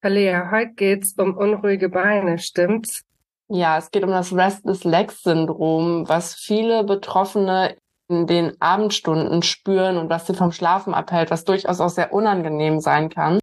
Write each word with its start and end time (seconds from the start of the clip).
Alea, 0.00 0.52
heute 0.52 0.74
geht's 0.74 1.14
um 1.18 1.36
unruhige 1.36 1.88
Beine, 1.88 2.38
stimmt's? 2.38 3.02
Ja, 3.48 3.78
es 3.78 3.90
geht 3.90 4.04
um 4.04 4.10
das 4.10 4.32
Restless 4.32 4.84
Legs 4.84 5.22
Syndrom, 5.22 6.08
was 6.08 6.36
viele 6.36 6.84
Betroffene 6.84 7.76
in 8.08 8.28
den 8.28 8.60
Abendstunden 8.60 9.42
spüren 9.42 9.96
und 9.96 10.08
was 10.08 10.28
sie 10.28 10.34
vom 10.34 10.52
Schlafen 10.52 10.94
abhält, 10.94 11.32
was 11.32 11.44
durchaus 11.44 11.80
auch 11.80 11.88
sehr 11.88 12.12
unangenehm 12.12 12.78
sein 12.78 13.08
kann. 13.08 13.40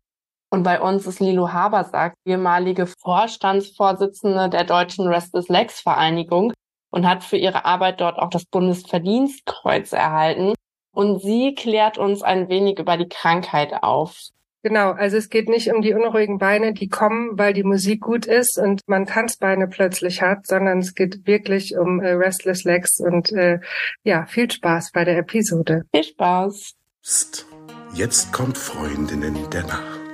Und 0.50 0.64
bei 0.64 0.80
uns 0.80 1.06
ist 1.06 1.20
Lilo 1.20 1.52
Habersack, 1.52 2.14
ehemalige 2.26 2.88
Vorstandsvorsitzende 2.88 4.48
der 4.48 4.64
Deutschen 4.64 5.08
Restless 5.08 5.50
Legs 5.50 5.82
Vereinigung 5.82 6.54
und 6.90 7.06
hat 7.06 7.26
für 7.26 7.38
ihre 7.38 7.66
Arbeit 7.66 8.00
dort 8.00 8.18
auch 8.18 8.30
das 8.30 8.46
Bundesverdienstkreuz 8.46 9.92
erhalten. 9.92 10.54
Und 10.94 11.22
sie 11.22 11.54
klärt 11.54 11.98
uns 11.98 12.24
ein 12.24 12.48
wenig 12.48 12.80
über 12.80 12.96
die 12.96 13.10
Krankheit 13.10 13.84
auf. 13.84 14.30
Genau, 14.66 14.94
also 14.94 15.18
es 15.18 15.30
geht 15.30 15.48
nicht 15.48 15.72
um 15.72 15.84
die 15.84 15.94
unruhigen 15.94 16.40
Beine, 16.40 16.74
die 16.74 16.90
kommen, 16.90 17.38
weil 17.38 17.54
die 17.54 17.64
Musik 17.64 18.02
gut 18.02 18.26
ist 18.26 18.58
und 18.58 18.82
man 18.88 19.06
Tanzbeine 19.06 19.68
plötzlich 19.68 20.24
hat, 20.24 20.48
sondern 20.48 20.80
es 20.80 20.96
geht 20.96 21.28
wirklich 21.28 21.78
um 21.78 22.00
äh, 22.00 22.14
Restless 22.14 22.64
Legs 22.64 23.00
und 23.00 23.32
äh, 23.32 23.60
ja, 24.02 24.26
viel 24.26 24.50
Spaß 24.50 24.90
bei 24.92 25.06
der 25.06 25.20
Episode. 25.20 25.84
Viel 25.94 26.04
Spaß. 26.04 26.74
Psst. 27.04 27.46
Jetzt 27.94 28.34
kommt 28.34 28.58
Freundinnen 28.58 29.38
der 29.52 29.66
Nacht. 29.66 30.05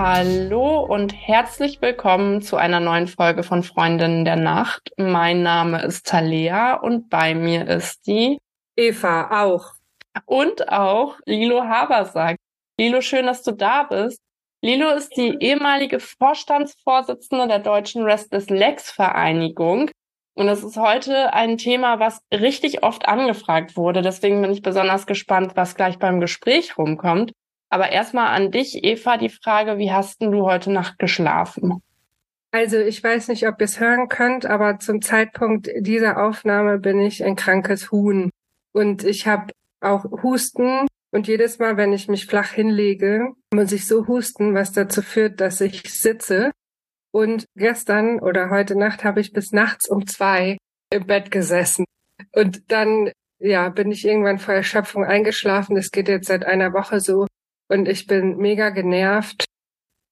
Hallo 0.00 0.78
und 0.78 1.12
herzlich 1.12 1.82
willkommen 1.82 2.40
zu 2.40 2.56
einer 2.56 2.78
neuen 2.78 3.08
Folge 3.08 3.42
von 3.42 3.64
Freundinnen 3.64 4.24
der 4.24 4.36
Nacht. 4.36 4.92
Mein 4.96 5.42
Name 5.42 5.82
ist 5.82 6.06
Talea 6.06 6.74
und 6.74 7.10
bei 7.10 7.34
mir 7.34 7.66
ist 7.66 8.06
die 8.06 8.38
Eva 8.76 9.42
auch. 9.42 9.72
Und 10.24 10.68
auch 10.68 11.16
Lilo 11.26 11.64
Habersack. 11.64 12.36
Lilo, 12.78 13.00
schön, 13.00 13.26
dass 13.26 13.42
du 13.42 13.50
da 13.50 13.82
bist. 13.82 14.20
Lilo 14.62 14.88
ist 14.90 15.16
die 15.16 15.36
ehemalige 15.40 15.98
Vorstandsvorsitzende 15.98 17.48
der 17.48 17.58
Deutschen 17.58 18.04
Restless 18.04 18.48
Legs 18.50 18.92
Vereinigung. 18.92 19.90
Und 20.36 20.46
es 20.46 20.62
ist 20.62 20.76
heute 20.76 21.32
ein 21.32 21.58
Thema, 21.58 21.98
was 21.98 22.20
richtig 22.32 22.84
oft 22.84 23.08
angefragt 23.08 23.76
wurde. 23.76 24.02
Deswegen 24.02 24.40
bin 24.42 24.52
ich 24.52 24.62
besonders 24.62 25.08
gespannt, 25.08 25.56
was 25.56 25.74
gleich 25.74 25.98
beim 25.98 26.20
Gespräch 26.20 26.78
rumkommt. 26.78 27.32
Aber 27.70 27.90
erstmal 27.90 28.34
an 28.34 28.50
dich, 28.50 28.82
Eva, 28.82 29.16
die 29.16 29.28
Frage, 29.28 29.78
wie 29.78 29.92
hast 29.92 30.20
denn 30.20 30.32
du 30.32 30.42
heute 30.42 30.72
Nacht 30.72 30.98
geschlafen? 30.98 31.82
Also 32.50 32.78
ich 32.78 33.02
weiß 33.04 33.28
nicht, 33.28 33.46
ob 33.46 33.60
ihr 33.60 33.64
es 33.66 33.78
hören 33.78 34.08
könnt, 34.08 34.46
aber 34.46 34.78
zum 34.78 35.02
Zeitpunkt 35.02 35.68
dieser 35.78 36.22
Aufnahme 36.22 36.78
bin 36.78 36.98
ich 36.98 37.22
ein 37.22 37.36
krankes 37.36 37.92
Huhn. 37.92 38.30
Und 38.72 39.04
ich 39.04 39.26
habe 39.26 39.52
auch 39.80 40.04
Husten. 40.22 40.86
Und 41.10 41.26
jedes 41.26 41.58
Mal, 41.58 41.76
wenn 41.76 41.92
ich 41.92 42.08
mich 42.08 42.26
flach 42.26 42.50
hinlege, 42.52 43.32
muss 43.52 43.72
ich 43.72 43.86
so 43.86 44.06
husten, 44.06 44.54
was 44.54 44.72
dazu 44.72 45.02
führt, 45.02 45.40
dass 45.40 45.60
ich 45.60 45.82
sitze. 45.92 46.50
Und 47.12 47.46
gestern 47.54 48.20
oder 48.20 48.50
heute 48.50 48.76
Nacht 48.76 49.04
habe 49.04 49.20
ich 49.20 49.32
bis 49.32 49.52
nachts 49.52 49.88
um 49.88 50.06
zwei 50.06 50.58
im 50.90 51.06
Bett 51.06 51.30
gesessen. 51.30 51.84
Und 52.32 52.70
dann, 52.70 53.10
ja, 53.38 53.68
bin 53.68 53.90
ich 53.90 54.06
irgendwann 54.06 54.38
vor 54.38 54.54
Erschöpfung 54.54 55.04
eingeschlafen. 55.04 55.76
Das 55.76 55.90
geht 55.90 56.08
jetzt 56.08 56.28
seit 56.28 56.44
einer 56.44 56.72
Woche 56.72 57.00
so 57.00 57.26
und 57.68 57.88
ich 57.88 58.06
bin 58.06 58.36
mega 58.38 58.70
genervt, 58.70 59.44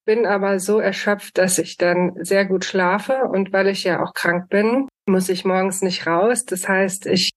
bin 0.05 0.25
aber 0.25 0.61
so 0.61 0.79
erschöpft, 0.79 1.37
dass 1.37 1.59
ich 1.59 1.77
dann 1.77 2.13
sehr 2.25 2.45
gut 2.45 2.65
schlafe 2.65 3.25
und 3.33 3.53
weil 3.53 3.69
ich 3.69 3.85
ja 3.85 4.03
auch 4.03 4.15
krank 4.15 4.49
bin, 4.49 4.89
muss 5.09 5.29
ich 5.29 5.45
morgens 5.45 5.83
nicht 5.83 6.07
raus. 6.07 6.45
Das 6.45 6.69
heißt, 6.69 7.07
ich 7.07 7.31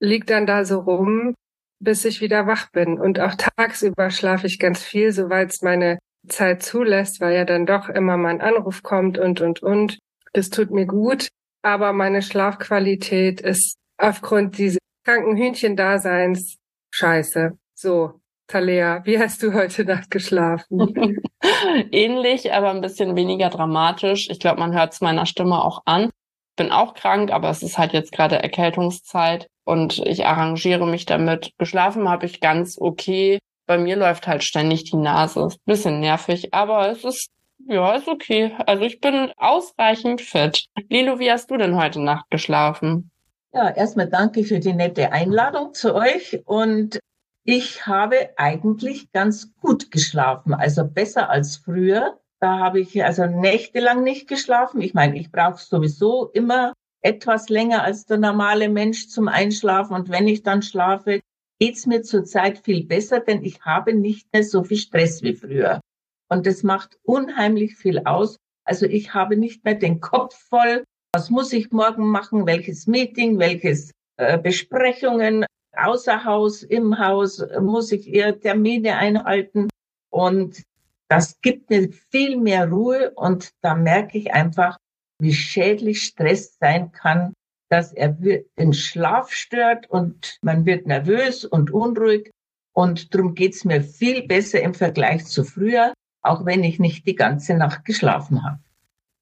lieg 0.00 0.26
dann 0.26 0.46
da 0.46 0.64
so 0.64 0.80
rum, 0.80 1.34
bis 1.80 2.04
ich 2.04 2.20
wieder 2.20 2.46
wach 2.46 2.70
bin 2.70 2.98
und 2.98 3.18
auch 3.20 3.34
tagsüber 3.34 4.10
schlafe 4.10 4.46
ich 4.46 4.58
ganz 4.58 4.82
viel, 4.82 5.12
soweit 5.12 5.50
es 5.50 5.62
meine 5.62 5.98
Zeit 6.28 6.62
zulässt, 6.62 7.20
weil 7.20 7.34
ja 7.34 7.44
dann 7.44 7.66
doch 7.66 7.88
immer 7.88 8.16
mein 8.16 8.40
Anruf 8.40 8.82
kommt 8.82 9.18
und 9.18 9.40
und 9.40 9.62
und. 9.62 9.98
Das 10.32 10.50
tut 10.50 10.70
mir 10.70 10.86
gut, 10.86 11.28
aber 11.62 11.92
meine 11.92 12.22
Schlafqualität 12.22 13.40
ist 13.40 13.76
aufgrund 13.98 14.58
dieses 14.58 14.78
kranken 15.04 15.36
Hühnchendaseins 15.36 16.56
scheiße. 16.92 17.58
So, 17.74 18.20
Talea, 18.48 19.02
wie 19.04 19.18
hast 19.18 19.42
du 19.42 19.52
heute 19.52 19.84
Nacht 19.84 20.10
geschlafen? 20.10 21.20
Ähnlich, 21.90 22.52
aber 22.52 22.70
ein 22.70 22.80
bisschen 22.80 23.16
weniger 23.16 23.50
dramatisch. 23.50 24.30
Ich 24.30 24.38
glaube, 24.38 24.60
man 24.60 24.72
hört 24.72 24.92
es 24.92 25.00
meiner 25.00 25.26
Stimme 25.26 25.64
auch 25.64 25.82
an. 25.84 26.04
Ich 26.04 26.56
bin 26.56 26.70
auch 26.70 26.94
krank, 26.94 27.32
aber 27.32 27.50
es 27.50 27.62
ist 27.62 27.76
halt 27.76 27.92
jetzt 27.92 28.12
gerade 28.12 28.42
Erkältungszeit 28.42 29.48
und 29.64 29.98
ich 29.98 30.26
arrangiere 30.26 30.86
mich 30.86 31.06
damit. 31.06 31.50
Geschlafen 31.58 32.08
habe 32.08 32.26
ich 32.26 32.40
ganz 32.40 32.78
okay. 32.80 33.38
Bei 33.66 33.78
mir 33.78 33.96
läuft 33.96 34.28
halt 34.28 34.44
ständig 34.44 34.84
die 34.84 34.96
Nase. 34.96 35.46
Ist 35.46 35.56
ein 35.56 35.66
bisschen 35.66 36.00
nervig, 36.00 36.54
aber 36.54 36.88
es 36.90 37.04
ist 37.04 37.30
ja, 37.66 37.94
ist 37.94 38.06
okay. 38.06 38.52
Also 38.66 38.84
ich 38.84 39.00
bin 39.00 39.32
ausreichend 39.36 40.20
fit. 40.20 40.66
Lilo, 40.88 41.18
wie 41.18 41.30
hast 41.30 41.50
du 41.50 41.56
denn 41.56 41.76
heute 41.76 42.00
Nacht 42.00 42.30
geschlafen? 42.30 43.10
Ja, 43.52 43.70
erstmal 43.70 44.08
danke 44.08 44.44
für 44.44 44.60
die 44.60 44.74
nette 44.74 45.10
Einladung 45.10 45.72
zu 45.72 45.94
euch 45.94 46.40
und 46.44 47.00
ich 47.46 47.86
habe 47.86 48.30
eigentlich 48.36 49.12
ganz 49.12 49.54
gut 49.60 49.92
geschlafen, 49.92 50.52
also 50.52 50.84
besser 50.84 51.30
als 51.30 51.56
früher. 51.56 52.18
Da 52.40 52.58
habe 52.58 52.80
ich 52.80 53.02
also 53.04 53.24
nächtelang 53.26 54.02
nicht 54.02 54.28
geschlafen. 54.28 54.82
Ich 54.82 54.94
meine, 54.94 55.16
ich 55.18 55.30
brauche 55.30 55.62
sowieso 55.62 56.28
immer 56.30 56.72
etwas 57.02 57.48
länger 57.48 57.84
als 57.84 58.04
der 58.04 58.18
normale 58.18 58.68
Mensch 58.68 59.08
zum 59.08 59.28
Einschlafen. 59.28 59.94
Und 59.94 60.10
wenn 60.10 60.26
ich 60.26 60.42
dann 60.42 60.60
schlafe, 60.60 61.20
geht's 61.60 61.86
mir 61.86 62.02
zurzeit 62.02 62.58
viel 62.58 62.84
besser, 62.84 63.20
denn 63.20 63.44
ich 63.44 63.62
habe 63.62 63.94
nicht 63.94 64.26
mehr 64.32 64.42
so 64.42 64.64
viel 64.64 64.76
Stress 64.76 65.22
wie 65.22 65.34
früher. 65.34 65.80
Und 66.28 66.46
das 66.46 66.64
macht 66.64 66.98
unheimlich 67.04 67.76
viel 67.76 68.00
aus. 68.00 68.36
Also 68.64 68.86
ich 68.86 69.14
habe 69.14 69.36
nicht 69.36 69.64
mehr 69.64 69.76
den 69.76 70.00
Kopf 70.00 70.36
voll. 70.48 70.82
Was 71.14 71.30
muss 71.30 71.52
ich 71.52 71.70
morgen 71.70 72.08
machen? 72.08 72.44
Welches 72.44 72.88
Meeting? 72.88 73.38
Welches 73.38 73.92
äh, 74.16 74.36
Besprechungen? 74.36 75.46
Außer 75.76 76.24
Haus, 76.24 76.62
im 76.62 76.98
Haus, 76.98 77.44
muss 77.60 77.92
ich 77.92 78.12
eher 78.12 78.38
Termine 78.38 78.96
einhalten. 78.96 79.68
Und 80.10 80.62
das 81.08 81.40
gibt 81.40 81.70
mir 81.70 81.90
viel 82.10 82.36
mehr 82.36 82.68
Ruhe 82.68 83.12
und 83.14 83.50
da 83.62 83.74
merke 83.74 84.18
ich 84.18 84.32
einfach, 84.32 84.76
wie 85.20 85.32
schädlich 85.32 86.02
Stress 86.02 86.56
sein 86.58 86.92
kann, 86.92 87.32
dass 87.68 87.92
er 87.92 88.08
den 88.10 88.72
Schlaf 88.72 89.32
stört 89.32 89.88
und 89.90 90.38
man 90.42 90.66
wird 90.66 90.86
nervös 90.86 91.44
und 91.44 91.70
unruhig. 91.70 92.30
Und 92.72 93.14
darum 93.14 93.34
geht's 93.34 93.64
mir 93.64 93.82
viel 93.82 94.26
besser 94.26 94.60
im 94.60 94.74
Vergleich 94.74 95.24
zu 95.24 95.44
früher, 95.44 95.94
auch 96.22 96.44
wenn 96.44 96.62
ich 96.62 96.78
nicht 96.78 97.06
die 97.06 97.14
ganze 97.14 97.54
Nacht 97.54 97.84
geschlafen 97.84 98.44
habe. 98.44 98.60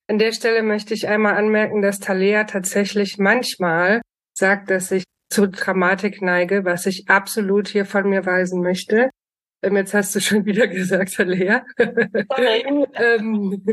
An 0.09 0.19
der 0.19 0.33
Stelle 0.33 0.63
möchte 0.63 0.93
ich 0.93 1.09
einmal 1.09 1.37
anmerken, 1.37 1.81
dass 1.81 2.01
Talea 2.01 2.45
tatsächlich 2.45 3.19
manchmal 3.19 4.03
sagt, 4.37 4.71
dass 4.71 4.89
sich 4.89 5.05
zu 5.31 5.49
Dramatik 5.49 6.23
neige, 6.23 6.65
was 6.65 6.87
ich 6.87 7.09
absolut 7.09 7.69
hier 7.69 7.87
von 7.87 8.09
mir 8.09 8.25
weisen 8.25 8.63
möchte. 8.63 9.11
Ähm, 9.63 9.77
jetzt 9.77 9.95
hast 9.95 10.15
du 10.15 10.21
schon 10.21 10.45
wieder 10.47 10.67
gesagt, 10.67 11.19
Herr 11.19 11.27
Lea. 11.27 11.61
ähm, 12.95 13.65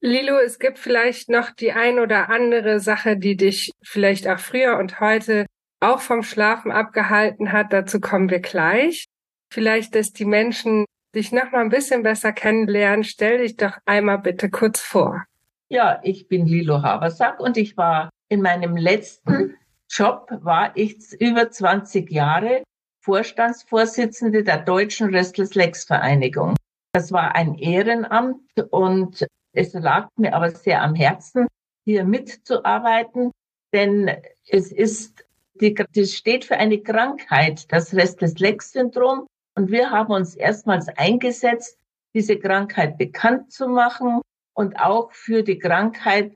Lilo, 0.00 0.38
es 0.38 0.58
gibt 0.58 0.78
vielleicht 0.78 1.28
noch 1.28 1.50
die 1.50 1.72
ein 1.72 1.98
oder 1.98 2.30
andere 2.30 2.78
Sache, 2.80 3.16
die 3.16 3.36
dich 3.36 3.72
vielleicht 3.82 4.28
auch 4.28 4.38
früher 4.38 4.78
und 4.78 5.00
heute 5.00 5.46
auch 5.80 6.00
vom 6.00 6.22
Schlafen 6.22 6.72
abgehalten 6.72 7.52
hat. 7.52 7.72
Dazu 7.72 8.00
kommen 8.00 8.30
wir 8.30 8.40
gleich. 8.40 9.06
Vielleicht, 9.52 9.94
dass 9.94 10.12
die 10.12 10.24
Menschen 10.24 10.84
dich 11.14 11.32
noch 11.32 11.52
mal 11.52 11.60
ein 11.60 11.68
bisschen 11.68 12.02
besser 12.02 12.32
kennenlernen. 12.32 13.04
Stell 13.04 13.38
dich 13.38 13.56
doch 13.56 13.78
einmal 13.84 14.18
bitte 14.18 14.50
kurz 14.50 14.80
vor. 14.80 15.24
Ja, 15.68 16.00
ich 16.02 16.28
bin 16.28 16.46
Lilo 16.46 16.82
Habersack 16.82 17.40
und 17.40 17.56
ich 17.56 17.76
war 17.76 18.10
in 18.28 18.42
meinem 18.42 18.76
letzten 18.76 19.54
Job 19.94 20.28
war 20.42 20.76
ich 20.76 21.12
über 21.20 21.52
20 21.52 22.10
Jahre 22.10 22.64
Vorstandsvorsitzende 23.04 24.42
der 24.42 24.58
Deutschen 24.58 25.14
Restless 25.14 25.54
Legs 25.54 25.84
Vereinigung. 25.84 26.56
Das 26.92 27.12
war 27.12 27.36
ein 27.36 27.54
Ehrenamt 27.54 28.40
und 28.70 29.24
es 29.52 29.72
lag 29.74 30.08
mir 30.16 30.34
aber 30.34 30.50
sehr 30.50 30.82
am 30.82 30.96
Herzen, 30.96 31.46
hier 31.84 32.02
mitzuarbeiten, 32.02 33.30
denn 33.72 34.10
es 34.48 34.72
ist, 34.72 35.24
die, 35.60 35.74
das 35.74 36.12
steht 36.12 36.44
für 36.44 36.56
eine 36.56 36.80
Krankheit, 36.80 37.70
das 37.72 37.94
Restless 37.94 38.40
Legs 38.40 38.72
Syndrom. 38.72 39.28
Und 39.54 39.70
wir 39.70 39.90
haben 39.90 40.12
uns 40.12 40.34
erstmals 40.34 40.88
eingesetzt, 40.88 41.78
diese 42.14 42.36
Krankheit 42.36 42.98
bekannt 42.98 43.52
zu 43.52 43.68
machen 43.68 44.22
und 44.54 44.76
auch 44.76 45.12
für 45.12 45.44
die 45.44 45.60
Krankheit 45.60 46.34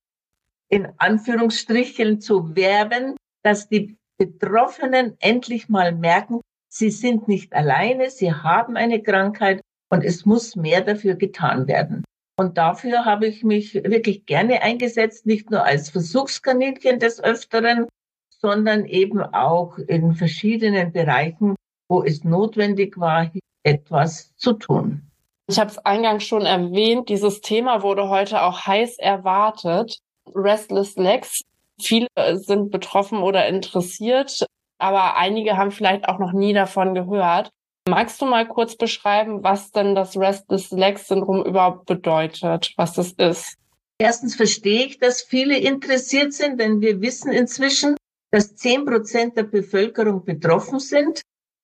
in 0.69 0.87
Anführungsstrichen 0.99 2.21
zu 2.21 2.55
werben, 2.55 3.17
dass 3.49 3.67
die 3.67 3.97
Betroffenen 4.19 5.17
endlich 5.21 5.71
mal 5.71 5.93
merken, 5.93 6.43
sie 6.69 6.91
sind 6.91 7.29
nicht 7.29 7.55
alleine, 7.55 8.11
sie 8.11 8.31
haben 8.31 8.77
eine 8.77 9.03
Krankheit 9.03 9.63
und 9.91 10.05
es 10.05 10.27
muss 10.27 10.55
mehr 10.55 10.83
dafür 10.83 11.15
getan 11.15 11.67
werden. 11.67 12.05
Und 12.39 12.59
dafür 12.59 13.07
habe 13.07 13.27
ich 13.27 13.45
mich 13.45 13.73
wirklich 13.73 14.27
gerne 14.27 14.61
eingesetzt, 14.61 15.25
nicht 15.25 15.51
nur 15.51 15.65
als 15.65 15.89
Versuchskaninchen 15.89 16.99
des 16.99 17.25
Öfteren, 17.25 17.87
sondern 18.29 18.85
eben 18.85 19.23
auch 19.23 19.79
in 19.79 20.13
verschiedenen 20.13 20.93
Bereichen, 20.93 21.57
wo 21.89 22.05
es 22.05 22.25
notwendig 22.25 22.99
war, 22.99 23.33
etwas 23.63 24.37
zu 24.37 24.53
tun. 24.53 25.11
Ich 25.47 25.59
habe 25.59 25.71
es 25.71 25.79
eingangs 25.79 26.25
schon 26.25 26.45
erwähnt, 26.45 27.09
dieses 27.09 27.41
Thema 27.41 27.83
wurde 27.83 28.11
heute 28.11 28.43
auch 28.43 28.67
heiß 28.67 28.99
erwartet. 28.99 29.99
Restless 30.35 30.97
Legs. 30.97 31.41
Viele 31.81 32.09
sind 32.35 32.71
betroffen 32.71 33.19
oder 33.19 33.47
interessiert, 33.47 34.47
aber 34.79 35.17
einige 35.17 35.57
haben 35.57 35.71
vielleicht 35.71 36.09
auch 36.09 36.19
noch 36.19 36.33
nie 36.33 36.53
davon 36.53 36.95
gehört. 36.95 37.51
Magst 37.89 38.21
du 38.21 38.27
mal 38.27 38.47
kurz 38.47 38.77
beschreiben, 38.77 39.43
was 39.43 39.71
denn 39.71 39.95
das 39.95 40.17
Restless 40.17 40.71
Legs 40.71 41.09
Syndrom 41.09 41.45
überhaupt 41.45 41.87
bedeutet, 41.87 42.75
was 42.77 42.93
das 42.95 43.13
ist? 43.13 43.57
Erstens 43.99 44.37
verstehe 44.37 44.87
ich, 44.87 44.99
dass 44.99 45.23
viele 45.23 45.59
interessiert 45.59 46.33
sind, 46.33 46.61
denn 46.61 46.81
wir 46.81 47.01
wissen 47.01 47.33
inzwischen, 47.33 47.97
dass 48.31 48.55
zehn 48.55 48.85
Prozent 48.85 49.37
der 49.37 49.45
Bevölkerung 49.45 50.25
betroffen 50.25 50.79
sind. 50.81 51.23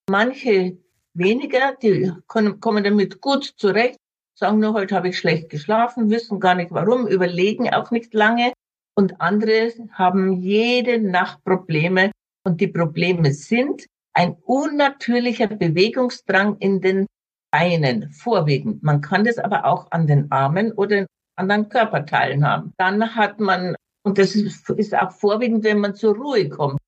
Manche 0.08 0.78
weniger, 1.12 1.76
die 1.80 2.12
kommen 2.26 2.84
damit 2.84 3.20
gut 3.20 3.52
zurecht, 3.56 3.98
sagen 4.34 4.58
nur, 4.58 4.72
heute 4.72 4.96
habe 4.96 5.10
ich 5.10 5.18
schlecht 5.18 5.50
geschlafen, 5.50 6.10
wissen 6.10 6.40
gar 6.40 6.54
nicht 6.54 6.72
warum, 6.72 7.06
überlegen 7.06 7.72
auch 7.72 7.90
nicht 7.90 8.14
lange. 8.14 8.52
Und 8.96 9.20
andere 9.20 9.72
haben 9.92 10.40
jede 10.40 11.00
Nacht 11.00 11.42
Probleme. 11.44 12.10
Und 12.46 12.60
die 12.60 12.68
Probleme 12.68 13.32
sind, 13.32 13.86
ein 14.14 14.36
unnatürlicher 14.44 15.48
Bewegungsdrang 15.48 16.56
in 16.58 16.80
den 16.80 17.06
Beinen, 17.50 18.10
vorwiegend. 18.12 18.82
Man 18.82 19.00
kann 19.00 19.24
das 19.24 19.38
aber 19.38 19.64
auch 19.64 19.90
an 19.90 20.06
den 20.06 20.30
Armen 20.30 20.72
oder 20.72 20.98
in 20.98 21.06
anderen 21.36 21.68
Körperteilen 21.68 22.46
haben. 22.46 22.72
Dann 22.76 23.14
hat 23.14 23.40
man, 23.40 23.74
und 24.04 24.18
das 24.18 24.34
ist 24.34 24.94
auch 24.94 25.12
vorwiegend, 25.12 25.64
wenn 25.64 25.78
man 25.78 25.94
zur 25.94 26.16
Ruhe 26.16 26.48
kommt. 26.48 26.78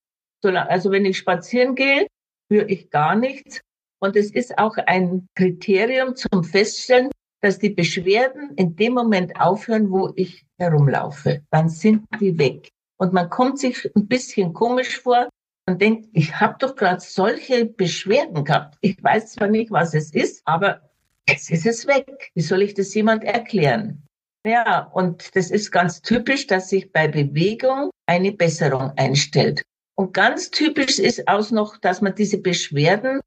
Also 0.43 0.91
wenn 0.91 1.05
ich 1.05 1.19
spazieren 1.19 1.75
gehe, 1.75 2.07
spüre 2.45 2.67
ich 2.67 2.91
gar 2.91 3.17
nichts. 3.17 3.61
Und 4.01 4.15
es 4.15 4.31
ist 4.31 4.59
auch 4.59 4.77
ein 4.77 5.27
Kriterium 5.35 6.15
zum 6.15 6.45
Feststellen, 6.45 7.11
dass 7.41 7.59
die 7.59 7.71
Beschwerden 7.71 8.53
in 8.57 8.77
dem 8.77 8.95
Moment 8.95 9.39
aufhören, 9.41 9.91
wo 9.91 10.13
ich 10.17 10.47
herumlaufe. 10.59 11.43
Dann 11.51 11.69
sind 11.69 12.05
die 12.21 12.39
weg. 12.39 12.71
Und 12.99 13.13
man 13.13 13.29
kommt 13.29 13.59
sich 13.59 13.91
ein 13.95 14.07
bisschen 14.07 14.53
komisch 14.53 15.01
vor, 15.01 15.29
und 15.69 15.81
denkt, 15.81 16.09
ich 16.13 16.39
habe 16.39 16.57
doch 16.59 16.77
gerade 16.77 17.01
solche 17.01 17.67
Beschwerden 17.67 18.45
gehabt. 18.45 18.77
Ich 18.81 19.03
weiß 19.03 19.33
zwar 19.33 19.49
nicht, 19.49 19.71
was 19.71 19.95
es 19.95 20.15
ist, 20.15 20.43
aber 20.45 20.81
jetzt 21.29 21.51
ist 21.51 21.67
es 21.67 21.87
weg. 21.87 22.31
Wie 22.35 22.43
soll 22.43 22.63
ich 22.63 22.75
das 22.75 22.95
jemand 22.95 23.25
erklären? 23.25 24.03
Ja, 24.47 24.89
und 24.93 25.35
das 25.35 25.51
ist 25.51 25.73
ganz 25.73 26.01
typisch, 26.03 26.47
dass 26.47 26.69
sich 26.69 26.93
bei 26.93 27.09
Bewegung 27.09 27.91
eine 28.07 28.31
Besserung 28.31 28.93
einstellt. 28.97 29.63
Und 29.97 30.15
ganz 30.15 30.51
typisch 30.53 31.01
ist 31.01 31.27
auch 31.27 31.51
noch, 31.51 31.79
dass 31.79 32.01
man 32.01 32.15
diese 32.15 32.39
Beschwerden 32.39 33.21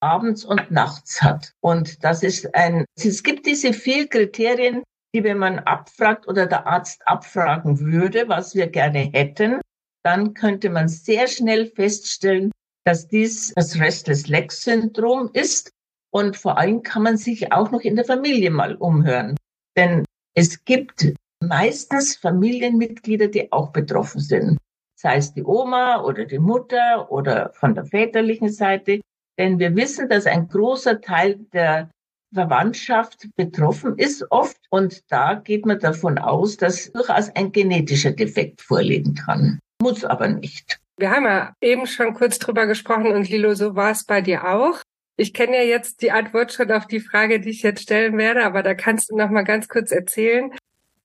abends 0.00 0.44
und 0.44 0.70
nachts 0.70 1.22
hat. 1.22 1.52
Und 1.60 2.04
das 2.04 2.22
ist 2.22 2.54
ein, 2.54 2.84
es 2.96 3.22
gibt 3.22 3.46
diese 3.46 3.72
vier 3.72 4.08
Kriterien, 4.08 4.82
die, 5.14 5.24
wenn 5.24 5.38
man 5.38 5.58
abfragt 5.60 6.28
oder 6.28 6.46
der 6.46 6.66
Arzt 6.66 7.06
abfragen 7.06 7.80
würde, 7.80 8.28
was 8.28 8.54
wir 8.54 8.68
gerne 8.68 9.10
hätten, 9.12 9.60
dann 10.04 10.34
könnte 10.34 10.70
man 10.70 10.88
sehr 10.88 11.26
schnell 11.28 11.66
feststellen, 11.66 12.52
dass 12.84 13.08
dies 13.08 13.52
das 13.54 13.78
Restless 13.78 14.28
Leg 14.28 14.52
Syndrom 14.52 15.30
ist. 15.32 15.70
Und 16.10 16.36
vor 16.36 16.56
allem 16.56 16.82
kann 16.82 17.02
man 17.02 17.16
sich 17.16 17.52
auch 17.52 17.70
noch 17.70 17.80
in 17.80 17.96
der 17.96 18.04
Familie 18.04 18.50
mal 18.50 18.74
umhören. 18.76 19.36
Denn 19.76 20.04
es 20.34 20.64
gibt 20.64 21.12
meistens 21.40 22.16
Familienmitglieder, 22.16 23.28
die 23.28 23.52
auch 23.52 23.70
betroffen 23.70 24.20
sind. 24.20 24.58
Sei 24.98 25.16
es 25.16 25.32
die 25.34 25.44
Oma 25.44 26.02
oder 26.02 26.24
die 26.24 26.38
Mutter 26.38 27.10
oder 27.10 27.52
von 27.52 27.74
der 27.74 27.84
väterlichen 27.84 28.50
Seite. 28.50 29.00
Denn 29.38 29.58
wir 29.58 29.74
wissen, 29.76 30.08
dass 30.08 30.26
ein 30.26 30.48
großer 30.48 31.00
Teil 31.00 31.38
der 31.52 31.90
Verwandtschaft 32.34 33.28
betroffen 33.36 33.96
ist 33.96 34.24
oft. 34.30 34.58
Und 34.70 35.02
da 35.10 35.34
geht 35.34 35.64
man 35.64 35.78
davon 35.78 36.18
aus, 36.18 36.56
dass 36.56 36.92
durchaus 36.92 37.30
ein 37.30 37.52
genetischer 37.52 38.12
Defekt 38.12 38.60
vorliegen 38.60 39.14
kann 39.14 39.60
muss 39.80 40.04
aber 40.04 40.28
nicht. 40.28 40.80
Wir 40.96 41.10
haben 41.10 41.24
ja 41.24 41.54
eben 41.60 41.86
schon 41.86 42.14
kurz 42.14 42.38
drüber 42.38 42.66
gesprochen 42.66 43.12
und 43.12 43.28
Lilo, 43.28 43.54
so 43.54 43.76
war 43.76 43.92
es 43.92 44.04
bei 44.04 44.20
dir 44.20 44.48
auch. 44.48 44.82
Ich 45.16 45.32
kenne 45.32 45.56
ja 45.56 45.62
jetzt 45.62 46.02
die 46.02 46.10
Antwort 46.10 46.52
schon 46.52 46.70
auf 46.70 46.86
die 46.86 47.00
Frage, 47.00 47.40
die 47.40 47.50
ich 47.50 47.62
jetzt 47.62 47.82
stellen 47.82 48.16
werde, 48.18 48.44
aber 48.44 48.62
da 48.62 48.74
kannst 48.74 49.10
du 49.10 49.16
noch 49.16 49.30
mal 49.30 49.42
ganz 49.42 49.68
kurz 49.68 49.90
erzählen. 49.90 50.52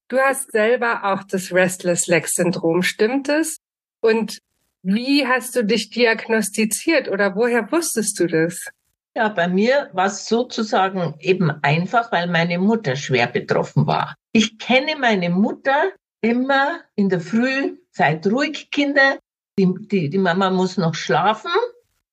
Du 0.07 0.17
hast 0.17 0.51
selber 0.51 1.03
auch 1.03 1.23
das 1.23 1.51
Restless 1.51 2.07
Leg 2.07 2.27
Syndrom, 2.27 2.83
stimmt 2.83 3.29
es? 3.29 3.57
Und 4.01 4.39
wie 4.83 5.25
hast 5.25 5.55
du 5.55 5.63
dich 5.63 5.89
diagnostiziert 5.89 7.09
oder 7.09 7.35
woher 7.35 7.71
wusstest 7.71 8.19
du 8.19 8.27
das? 8.27 8.69
Ja, 9.15 9.29
bei 9.29 9.47
mir 9.47 9.89
war 9.93 10.07
es 10.07 10.27
sozusagen 10.27 11.15
eben 11.19 11.51
einfach, 11.63 12.11
weil 12.11 12.27
meine 12.27 12.59
Mutter 12.59 12.95
schwer 12.95 13.27
betroffen 13.27 13.87
war. 13.87 14.15
Ich 14.31 14.57
kenne 14.57 14.95
meine 14.99 15.29
Mutter 15.29 15.91
immer 16.21 16.81
in 16.95 17.09
der 17.09 17.21
Früh 17.21 17.77
seid 17.91 18.25
ruhig, 18.27 18.71
Kinder. 18.71 19.19
Die, 19.57 19.71
die, 19.87 20.09
die 20.09 20.17
Mama 20.17 20.49
muss 20.49 20.77
noch 20.77 20.95
schlafen. 20.95 21.51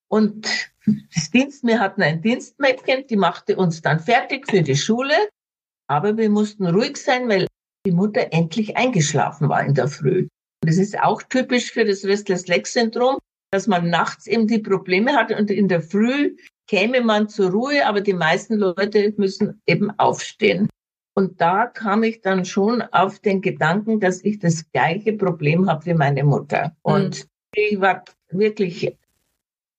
Und 0.09 0.71
das 1.15 1.31
Dienst, 1.31 1.65
wir 1.65 1.81
hatten 1.81 2.03
ein 2.03 2.21
Dienstmädchen, 2.21 3.07
die 3.07 3.17
machte 3.17 3.57
uns 3.57 3.81
dann 3.81 4.01
fertig 4.01 4.49
für 4.51 4.63
die 4.63 4.77
Schule. 4.77 5.15
Aber 5.87 6.17
wir 6.17 6.29
mussten 6.29 6.67
ruhig 6.67 6.97
sein, 6.99 7.29
weil 7.29 7.47
die 7.87 7.93
Mutter 7.93 8.33
endlich 8.33 8.77
eingeschlafen 8.77 9.49
war 9.49 9.65
in 9.65 9.75
der 9.75 9.89
Früh. 9.89 10.29
Das 10.63 10.77
ist 10.77 10.99
auch 11.01 11.23
typisch 11.23 11.73
für 11.73 11.85
das 11.85 12.05
Restless 12.05 12.47
Leg 12.47 12.67
Syndrom, 12.67 13.19
dass 13.51 13.67
man 13.67 13.89
nachts 13.89 14.27
eben 14.27 14.47
die 14.47 14.59
Probleme 14.59 15.15
hat 15.15 15.33
und 15.33 15.51
in 15.51 15.69
der 15.69 15.81
Früh 15.81 16.37
käme 16.69 17.01
man 17.01 17.29
zur 17.29 17.51
Ruhe, 17.51 17.87
aber 17.87 18.01
die 18.01 18.13
meisten 18.13 18.57
Leute 18.57 19.13
müssen 19.17 19.61
eben 19.67 19.91
aufstehen. 19.99 20.69
Und 21.15 21.41
da 21.41 21.67
kam 21.67 22.03
ich 22.03 22.21
dann 22.21 22.45
schon 22.45 22.83
auf 22.83 23.19
den 23.19 23.41
Gedanken, 23.41 23.99
dass 23.99 24.23
ich 24.23 24.39
das 24.39 24.71
gleiche 24.71 25.15
Problem 25.15 25.69
habe 25.69 25.87
wie 25.87 25.95
meine 25.95 26.23
Mutter. 26.23 26.77
Und 26.83 27.25
mhm. 27.25 27.29
ich 27.55 27.81
war 27.81 28.05
wirklich, 28.31 28.97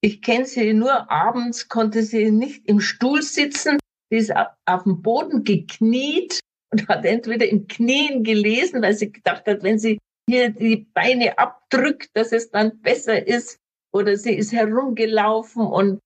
ich 0.01 0.22
kenne 0.22 0.45
sie 0.45 0.74
nur 0.74 1.10
abends, 1.10 1.69
konnte 1.69 2.04
sie 2.04 2.31
nicht 2.31 2.68
im 2.68 2.81
Stuhl 2.81 3.22
sitzen. 3.22 3.78
Sie 4.10 4.18
ist 4.18 4.33
auf 4.66 4.83
dem 4.83 5.01
Boden 5.01 5.45
gekniet 5.45 6.42
und 6.72 6.88
hat 6.89 7.06
entweder 7.06 7.48
im 7.48 7.68
Knien 7.68 8.24
gelesen, 8.24 8.81
weil 8.81 8.95
sie 8.95 9.12
gedacht 9.12 9.45
hat, 9.48 9.63
wenn 9.63 9.80
sie 9.80 9.98
hier 10.28 10.49
die 10.49 10.87
Beine 10.94 11.37
abdrückt, 11.37 12.09
dass 12.13 12.31
es 12.31 12.51
dann 12.51 12.81
besser 12.81 13.28
ist. 13.28 13.57
Oder 13.94 14.16
sie 14.16 14.33
ist 14.33 14.54
herumgelaufen 14.54 15.66
und 15.66 15.99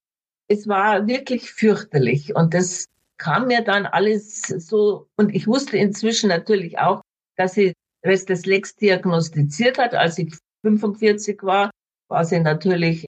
es 0.48 0.68
war 0.68 1.08
wirklich 1.08 1.52
fürchterlich. 1.52 2.36
Und 2.36 2.54
das 2.54 2.86
kam 3.18 3.48
mir 3.48 3.62
dann 3.62 3.86
alles 3.86 4.42
so, 4.42 5.08
und 5.18 5.34
ich 5.34 5.48
wusste 5.48 5.78
inzwischen 5.78 6.30
natürlich 6.30 6.80
auch, 6.80 7.02
dass 7.38 7.54
sie 7.54 7.74
Restless 8.04 8.76
diagnostiziert 8.76 9.78
hat. 9.78 9.94
Als 9.94 10.18
ich 10.18 10.36
45 10.64 11.44
war, 11.44 11.72
war 12.10 12.26
sie 12.26 12.40
natürlich 12.40 13.06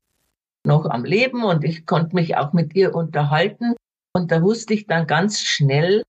noch 0.65 0.85
am 0.85 1.05
Leben 1.05 1.43
und 1.43 1.63
ich 1.63 1.85
konnte 1.85 2.15
mich 2.15 2.35
auch 2.35 2.53
mit 2.53 2.75
ihr 2.75 2.93
unterhalten. 2.93 3.75
Und 4.13 4.31
da 4.31 4.41
wusste 4.41 4.73
ich 4.73 4.87
dann 4.87 5.07
ganz 5.07 5.41
schnell, 5.41 6.03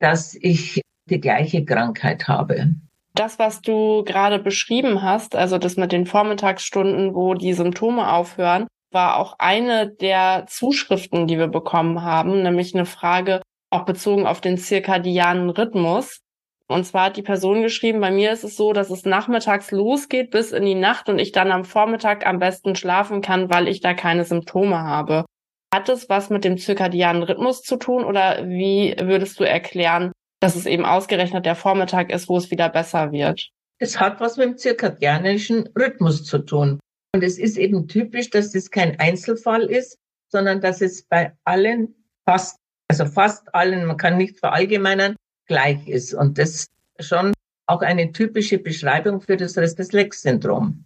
dass 0.00 0.34
ich 0.34 0.80
die 1.10 1.20
gleiche 1.20 1.64
Krankheit 1.64 2.28
habe. 2.28 2.74
Das, 3.16 3.38
was 3.38 3.60
du 3.60 4.02
gerade 4.04 4.40
beschrieben 4.40 5.02
hast, 5.02 5.36
also 5.36 5.56
das 5.56 5.76
mit 5.76 5.92
den 5.92 6.04
Vormittagsstunden, 6.04 7.14
wo 7.14 7.34
die 7.34 7.52
Symptome 7.52 8.12
aufhören, 8.12 8.66
war 8.90 9.18
auch 9.18 9.36
eine 9.38 9.88
der 9.88 10.46
Zuschriften, 10.48 11.28
die 11.28 11.38
wir 11.38 11.48
bekommen 11.48 12.02
haben, 12.02 12.42
nämlich 12.42 12.74
eine 12.74 12.86
Frage 12.86 13.40
auch 13.70 13.84
bezogen 13.84 14.26
auf 14.26 14.40
den 14.40 14.58
zirkadianen 14.58 15.50
Rhythmus. 15.50 16.20
Und 16.66 16.84
zwar 16.84 17.06
hat 17.06 17.16
die 17.16 17.22
Person 17.22 17.62
geschrieben, 17.62 18.00
bei 18.00 18.10
mir 18.10 18.32
ist 18.32 18.42
es 18.42 18.56
so, 18.56 18.72
dass 18.72 18.90
es 18.90 19.04
nachmittags 19.04 19.70
losgeht 19.70 20.30
bis 20.30 20.50
in 20.50 20.64
die 20.64 20.74
Nacht 20.74 21.08
und 21.08 21.18
ich 21.18 21.30
dann 21.30 21.52
am 21.52 21.64
Vormittag 21.64 22.26
am 22.26 22.38
besten 22.38 22.74
schlafen 22.74 23.20
kann, 23.20 23.50
weil 23.50 23.68
ich 23.68 23.80
da 23.80 23.94
keine 23.94 24.24
Symptome 24.24 24.78
habe. 24.78 25.24
Hat 25.72 25.88
es 25.88 26.08
was 26.08 26.30
mit 26.30 26.44
dem 26.44 26.56
zirkadianen 26.56 27.22
Rhythmus 27.22 27.62
zu 27.62 27.76
tun 27.76 28.04
oder 28.04 28.48
wie 28.48 28.96
würdest 28.98 29.38
du 29.38 29.44
erklären, 29.44 30.12
dass 30.44 30.56
es 30.56 30.66
eben 30.66 30.84
ausgerechnet 30.84 31.46
der 31.46 31.56
Vormittag 31.56 32.12
ist, 32.12 32.28
wo 32.28 32.36
es 32.36 32.50
wieder 32.50 32.68
besser 32.68 33.12
wird? 33.12 33.48
Es 33.78 33.98
hat 33.98 34.20
was 34.20 34.36
mit 34.36 34.46
dem 34.46 34.58
zirkadianischen 34.58 35.70
Rhythmus 35.74 36.22
zu 36.22 36.38
tun. 36.38 36.78
Und 37.14 37.24
es 37.24 37.38
ist 37.38 37.56
eben 37.56 37.88
typisch, 37.88 38.28
dass 38.28 38.52
das 38.52 38.70
kein 38.70 39.00
Einzelfall 39.00 39.62
ist, 39.62 39.96
sondern 40.28 40.60
dass 40.60 40.82
es 40.82 41.02
bei 41.04 41.32
allen 41.44 41.94
fast, 42.26 42.58
also 42.88 43.06
fast 43.06 43.54
allen, 43.54 43.86
man 43.86 43.96
kann 43.96 44.18
nicht 44.18 44.38
verallgemeinern, 44.38 45.16
gleich 45.46 45.88
ist. 45.88 46.12
Und 46.12 46.36
das 46.36 46.66
schon 47.00 47.32
auch 47.66 47.80
eine 47.80 48.12
typische 48.12 48.58
Beschreibung 48.58 49.22
für 49.22 49.38
das 49.38 49.56
Restless 49.56 49.92
Leg 49.92 50.12
Syndrom. 50.12 50.84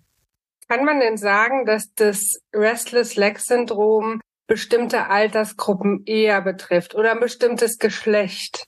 Kann 0.68 0.84
man 0.84 1.00
denn 1.00 1.16
sagen, 1.16 1.66
dass 1.66 1.92
das 1.94 2.38
Restless 2.54 3.16
Leg 3.16 3.40
Syndrom 3.40 4.20
bestimmte 4.46 5.08
Altersgruppen 5.08 6.04
eher 6.06 6.42
betrifft 6.42 6.94
oder 6.94 7.10
ein 7.10 7.20
bestimmtes 7.20 7.78
Geschlecht? 7.78 8.67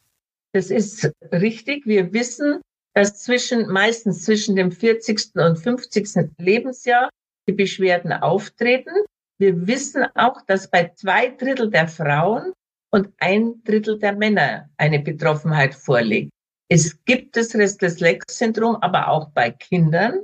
Das 0.52 0.70
ist 0.70 1.10
richtig. 1.32 1.86
Wir 1.86 2.12
wissen, 2.12 2.60
dass 2.94 3.22
zwischen, 3.22 3.68
meistens 3.68 4.24
zwischen 4.24 4.56
dem 4.56 4.72
40. 4.72 5.36
und 5.36 5.56
50. 5.56 6.30
Lebensjahr 6.38 7.08
die 7.48 7.52
Beschwerden 7.52 8.12
auftreten. 8.12 8.92
Wir 9.38 9.66
wissen 9.66 10.04
auch, 10.14 10.42
dass 10.46 10.70
bei 10.70 10.92
zwei 10.96 11.28
Drittel 11.28 11.70
der 11.70 11.88
Frauen 11.88 12.52
und 12.90 13.12
ein 13.18 13.62
Drittel 13.64 13.98
der 13.98 14.14
Männer 14.14 14.68
eine 14.76 14.98
Betroffenheit 14.98 15.74
vorliegt. 15.74 16.30
Es 16.68 17.04
gibt 17.04 17.36
das 17.36 17.54
Restless-Legs-Syndrom 17.54 18.76
aber 18.76 19.08
auch 19.08 19.30
bei 19.30 19.50
Kindern. 19.50 20.20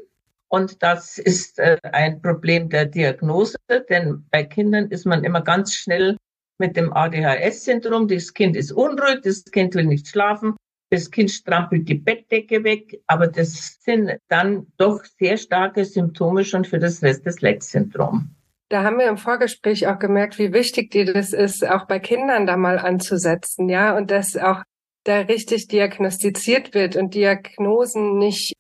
Und 0.49 0.83
das 0.83 1.19
ist 1.19 1.59
äh, 1.59 1.77
ein 1.83 2.23
Problem 2.23 2.69
der 2.69 2.87
Diagnose, 2.87 3.57
denn 3.89 4.25
bei 4.31 4.45
Kindern 4.45 4.89
ist 4.91 5.05
man 5.05 5.25
immer 5.25 5.41
ganz 5.41 5.75
schnell 5.75 6.17
mit 6.59 6.77
dem 6.77 6.93
ADHS-Syndrom. 6.93 8.09
Das 8.09 8.33
Kind 8.33 8.57
ist 8.57 8.73
unruhig, 8.73 9.21
das 9.23 9.45
Kind 9.45 9.75
will 9.75 9.87
nicht 9.87 10.09
schlafen, 10.09 10.57
das 10.91 11.11
Kind 11.11 11.31
strampelt 11.31 11.89
die 11.89 11.95
Bettdecke 11.95 12.65
weg, 12.65 13.01
aber 13.07 13.27
das 13.27 13.79
sind 13.81 14.13
dann 14.29 14.67
doch 14.77 15.03
sehr 15.19 15.37
starke 15.37 15.85
Symptome 15.85 16.45
schon 16.45 16.65
für 16.65 16.79
das 16.79 17.03
Restless-Legs-Syndrom. 17.03 18.31
Da 18.69 18.83
haben 18.83 18.99
wir 18.99 19.09
im 19.09 19.17
Vorgespräch 19.17 19.87
auch 19.87 19.99
gemerkt, 19.99 20.39
wie 20.39 20.53
wichtig 20.53 20.91
dir 20.91 21.05
das 21.05 21.33
ist, 21.33 21.67
auch 21.67 21.87
bei 21.87 22.01
Kindern 22.01 22.47
da 22.47 22.57
mal 22.57 22.79
anzusetzen, 22.79 23.69
ja, 23.69 23.97
und 23.97 24.11
dass 24.11 24.37
auch 24.37 24.63
da 25.05 25.21
richtig 25.21 25.69
diagnostiziert 25.69 26.75
wird 26.75 26.97
und 26.97 27.15
Diagnosen 27.15 28.19
nicht 28.19 28.55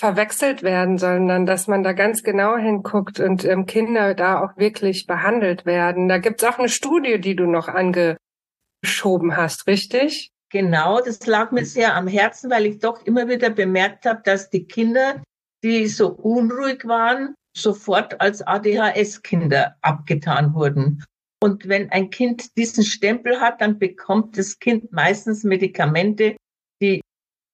verwechselt 0.00 0.62
werden, 0.62 0.96
sondern 0.96 1.44
dass 1.44 1.66
man 1.66 1.82
da 1.82 1.92
ganz 1.92 2.22
genau 2.22 2.56
hinguckt 2.56 3.20
und 3.20 3.44
ähm, 3.44 3.66
Kinder 3.66 4.14
da 4.14 4.42
auch 4.42 4.56
wirklich 4.56 5.06
behandelt 5.06 5.66
werden. 5.66 6.08
Da 6.08 6.16
gibt's 6.16 6.42
auch 6.42 6.58
eine 6.58 6.70
Studie, 6.70 7.20
die 7.20 7.36
du 7.36 7.44
noch 7.44 7.68
angeschoben 7.68 9.36
hast, 9.36 9.66
richtig? 9.66 10.30
Genau, 10.50 11.00
das 11.00 11.26
lag 11.26 11.52
mir 11.52 11.66
sehr 11.66 11.94
am 11.94 12.08
Herzen, 12.08 12.50
weil 12.50 12.64
ich 12.64 12.78
doch 12.78 13.04
immer 13.04 13.28
wieder 13.28 13.50
bemerkt 13.50 14.06
habe, 14.06 14.22
dass 14.24 14.48
die 14.48 14.64
Kinder, 14.64 15.22
die 15.62 15.86
so 15.86 16.08
unruhig 16.08 16.86
waren, 16.86 17.34
sofort 17.54 18.22
als 18.22 18.40
ADHS-Kinder 18.40 19.76
abgetan 19.82 20.54
wurden. 20.54 21.04
Und 21.42 21.68
wenn 21.68 21.90
ein 21.90 22.08
Kind 22.08 22.56
diesen 22.56 22.84
Stempel 22.84 23.38
hat, 23.38 23.60
dann 23.60 23.78
bekommt 23.78 24.38
das 24.38 24.58
Kind 24.58 24.92
meistens 24.92 25.44
Medikamente, 25.44 26.36
die 26.80 27.02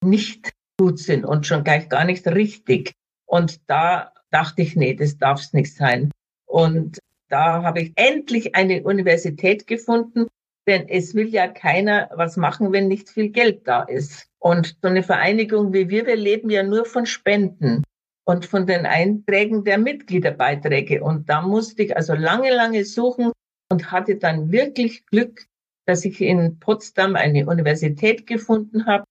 nicht 0.04 0.55
gut 0.78 0.98
sind 0.98 1.24
und 1.24 1.46
schon 1.46 1.64
gleich 1.64 1.88
gar 1.88 2.04
nicht 2.04 2.26
richtig. 2.26 2.92
Und 3.26 3.60
da 3.68 4.12
dachte 4.30 4.62
ich, 4.62 4.76
nee, 4.76 4.94
das 4.94 5.18
darf 5.18 5.40
es 5.40 5.52
nicht 5.52 5.74
sein. 5.74 6.10
Und 6.46 6.98
da 7.28 7.62
habe 7.62 7.80
ich 7.80 7.92
endlich 7.96 8.54
eine 8.54 8.82
Universität 8.82 9.66
gefunden, 9.66 10.26
denn 10.66 10.88
es 10.88 11.14
will 11.14 11.28
ja 11.28 11.48
keiner 11.48 12.10
was 12.14 12.36
machen, 12.36 12.72
wenn 12.72 12.88
nicht 12.88 13.08
viel 13.08 13.30
Geld 13.30 13.66
da 13.66 13.82
ist. 13.82 14.28
Und 14.38 14.76
so 14.82 14.88
eine 14.88 15.02
Vereinigung 15.02 15.72
wie 15.72 15.88
wir, 15.88 16.06
wir 16.06 16.16
leben 16.16 16.50
ja 16.50 16.62
nur 16.62 16.84
von 16.84 17.06
Spenden 17.06 17.82
und 18.24 18.46
von 18.46 18.66
den 18.66 18.86
Einträgen 18.86 19.64
der 19.64 19.78
Mitgliederbeiträge. 19.78 21.02
Und 21.02 21.28
da 21.28 21.42
musste 21.42 21.82
ich 21.82 21.96
also 21.96 22.14
lange, 22.14 22.54
lange 22.54 22.84
suchen 22.84 23.32
und 23.70 23.90
hatte 23.90 24.16
dann 24.16 24.52
wirklich 24.52 25.06
Glück, 25.06 25.46
dass 25.86 26.04
ich 26.04 26.20
in 26.20 26.58
Potsdam 26.58 27.16
eine 27.16 27.46
Universität 27.46 28.26
gefunden 28.26 28.86
habe, 28.86 29.04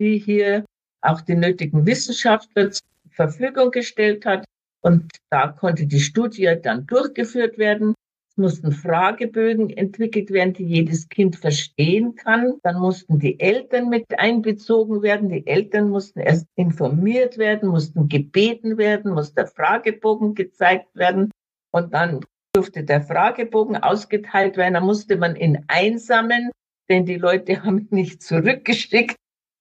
die 0.00 0.18
hier 0.18 0.64
auch 1.02 1.20
die 1.20 1.34
nötigen 1.34 1.86
Wissenschaftler 1.86 2.70
zur 2.70 2.86
Verfügung 3.10 3.70
gestellt 3.70 4.24
hat. 4.24 4.44
Und 4.80 5.12
da 5.30 5.48
konnte 5.48 5.86
die 5.86 6.00
Studie 6.00 6.56
dann 6.62 6.86
durchgeführt 6.86 7.58
werden. 7.58 7.94
Es 8.30 8.36
mussten 8.38 8.72
Fragebögen 8.72 9.68
entwickelt 9.70 10.30
werden, 10.30 10.54
die 10.54 10.64
jedes 10.64 11.08
Kind 11.08 11.36
verstehen 11.36 12.14
kann. 12.16 12.58
Dann 12.62 12.80
mussten 12.80 13.18
die 13.18 13.38
Eltern 13.38 13.90
mit 13.90 14.06
einbezogen 14.18 15.02
werden. 15.02 15.28
Die 15.28 15.46
Eltern 15.46 15.90
mussten 15.90 16.20
erst 16.20 16.46
informiert 16.56 17.36
werden, 17.36 17.68
mussten 17.68 18.08
gebeten 18.08 18.78
werden, 18.78 19.12
musste 19.12 19.34
der 19.34 19.46
Fragebogen 19.48 20.34
gezeigt 20.34 20.96
werden. 20.96 21.30
Und 21.72 21.92
dann 21.92 22.20
durfte 22.54 22.84
der 22.84 23.02
Fragebogen 23.02 23.76
ausgeteilt 23.76 24.56
werden. 24.56 24.74
Da 24.74 24.80
musste 24.80 25.16
man 25.16 25.36
ihn 25.36 25.64
einsammeln, 25.68 26.50
denn 26.88 27.04
die 27.04 27.16
Leute 27.16 27.62
haben 27.64 27.80
ihn 27.80 27.88
nicht 27.90 28.22
zurückgeschickt. 28.22 29.16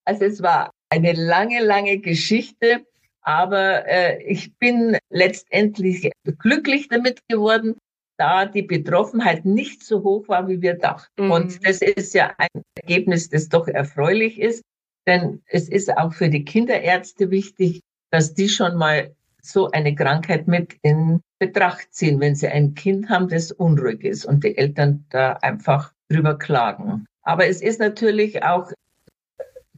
Also 0.05 0.25
es 0.25 0.41
war 0.41 0.71
eine 0.91 1.13
lange, 1.13 1.63
lange 1.63 1.97
Geschichte. 1.97 2.85
Aber 3.23 3.87
äh, 3.87 4.21
ich 4.23 4.55
bin 4.57 4.97
letztendlich 5.09 6.11
glücklich 6.39 6.87
damit 6.89 7.21
geworden, 7.27 7.77
da 8.17 8.45
die 8.45 8.63
Betroffenheit 8.63 9.45
nicht 9.45 9.83
so 9.83 10.03
hoch 10.03 10.27
war, 10.27 10.47
wie 10.47 10.61
wir 10.61 10.75
dachten. 10.75 11.25
Mhm. 11.25 11.31
Und 11.31 11.67
das 11.67 11.81
ist 11.81 12.13
ja 12.13 12.33
ein 12.37 12.63
Ergebnis, 12.75 13.29
das 13.29 13.49
doch 13.49 13.67
erfreulich 13.67 14.39
ist. 14.39 14.63
Denn 15.07 15.41
es 15.47 15.69
ist 15.69 15.95
auch 15.97 16.13
für 16.13 16.29
die 16.29 16.45
Kinderärzte 16.45 17.31
wichtig, 17.31 17.81
dass 18.11 18.33
die 18.33 18.49
schon 18.49 18.75
mal 18.75 19.15
so 19.41 19.71
eine 19.71 19.95
Krankheit 19.95 20.47
mit 20.47 20.75
in 20.83 21.21
Betracht 21.39 21.93
ziehen, 21.93 22.19
wenn 22.19 22.35
sie 22.35 22.47
ein 22.47 22.75
Kind 22.75 23.09
haben, 23.09 23.27
das 23.27 23.51
unruhig 23.51 24.03
ist 24.03 24.25
und 24.25 24.43
die 24.43 24.55
Eltern 24.55 25.05
da 25.09 25.33
einfach 25.33 25.91
drüber 26.09 26.37
klagen. 26.37 27.07
Aber 27.23 27.47
es 27.47 27.61
ist 27.61 27.79
natürlich 27.79 28.43
auch 28.43 28.71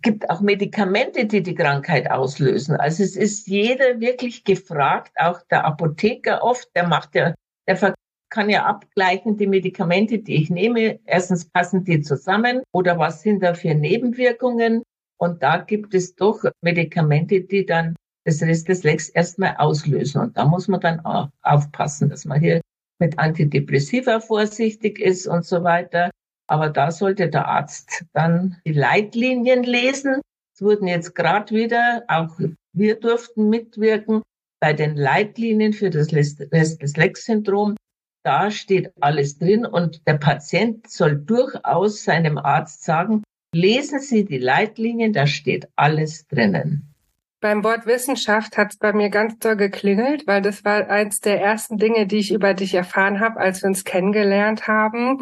gibt 0.04 0.30
auch 0.30 0.42
Medikamente, 0.42 1.26
die 1.26 1.42
die 1.42 1.56
Krankheit 1.56 2.12
auslösen. 2.12 2.76
Also 2.76 3.04
es 3.04 3.16
ist 3.16 3.48
jeder 3.48 4.00
wirklich 4.00 4.44
gefragt, 4.44 5.12
auch 5.16 5.42
der 5.50 5.66
Apotheker 5.66 6.44
oft, 6.44 6.68
der 6.76 6.88
macht 6.88 7.16
ja, 7.16 7.34
der 7.68 7.96
kann 8.30 8.50
ja 8.50 8.66
abgleichen, 8.66 9.38
die 9.38 9.48
Medikamente, 9.48 10.20
die 10.20 10.36
ich 10.36 10.50
nehme. 10.50 11.00
Erstens 11.06 11.46
passen 11.46 11.84
die 11.84 12.02
zusammen 12.02 12.62
oder 12.74 12.98
was 12.98 13.22
sind 13.22 13.42
da 13.42 13.54
für 13.54 13.74
Nebenwirkungen? 13.74 14.84
Und 15.18 15.42
da 15.42 15.58
gibt 15.58 15.94
es 15.94 16.16
doch 16.16 16.44
Medikamente, 16.62 17.42
die 17.42 17.66
dann 17.66 17.96
das 18.26 18.42
Rest 18.42 18.70
des 18.70 18.84
Lecks 18.84 19.10
erstmal 19.10 19.56
auslösen. 19.58 20.22
Und 20.22 20.38
da 20.38 20.46
muss 20.46 20.68
man 20.68 20.82
dann 20.82 21.00
auch 21.06 21.30
aufpassen, 21.44 22.10
dass 22.10 22.26
man 22.26 22.40
hier 22.40 22.62
mit 23.00 23.20
Antidepressiva 23.20 24.20
vorsichtig 24.20 25.00
ist 25.00 25.28
und 25.28 25.46
so 25.46 25.64
weiter. 25.64 26.10
Aber 26.48 26.70
da 26.70 26.92
sollte 26.92 27.30
der 27.30 27.48
Arzt 27.48 28.06
dann 28.14 28.58
die 28.66 28.74
Leitlinien 28.74 29.64
lesen. 29.64 30.22
Es 30.56 30.62
wurden 30.62 30.88
jetzt 30.88 31.16
gerade 31.16 31.54
wieder, 31.56 32.04
auch 32.08 32.38
wir 32.74 33.00
durften 33.00 33.50
mitwirken 33.50 34.22
bei 34.60 34.74
den 34.74 34.96
Leitlinien 34.96 35.74
für 35.74 35.90
das 35.90 36.14
Restless-Legs-Syndrom. 36.14 37.76
Da 38.24 38.52
steht 38.52 38.94
alles 39.02 39.38
drin 39.38 39.66
und 39.66 40.08
der 40.08 40.14
Patient 40.14 40.90
soll 40.90 41.18
durchaus 41.18 42.04
seinem 42.04 42.38
Arzt 42.38 42.84
sagen, 42.84 43.24
lesen 43.54 44.00
Sie 44.00 44.24
die 44.24 44.38
Leitlinien, 44.38 45.12
da 45.12 45.28
steht 45.28 45.68
alles 45.76 46.28
drinnen. 46.28 46.94
Beim 47.42 47.66
Wort 47.66 47.86
Wissenschaft 47.86 48.58
hat 48.58 48.72
es 48.72 48.78
bei 48.78 48.94
mir 48.94 49.10
ganz 49.10 49.38
doll 49.38 49.58
geklingelt, 49.58 50.26
weil 50.28 50.42
das 50.42 50.64
war 50.64 50.90
eins 50.90 51.20
der 51.20 51.42
ersten 51.42 51.78
Dinge, 51.78 52.08
die 52.08 52.20
ich 52.20 52.32
über 52.32 52.54
dich 52.54 52.74
erfahren 52.74 53.20
habe, 53.20 53.42
als 53.42 53.62
wir 53.62 53.68
uns 53.68 53.84
kennengelernt 53.84 54.70
haben. 54.70 55.22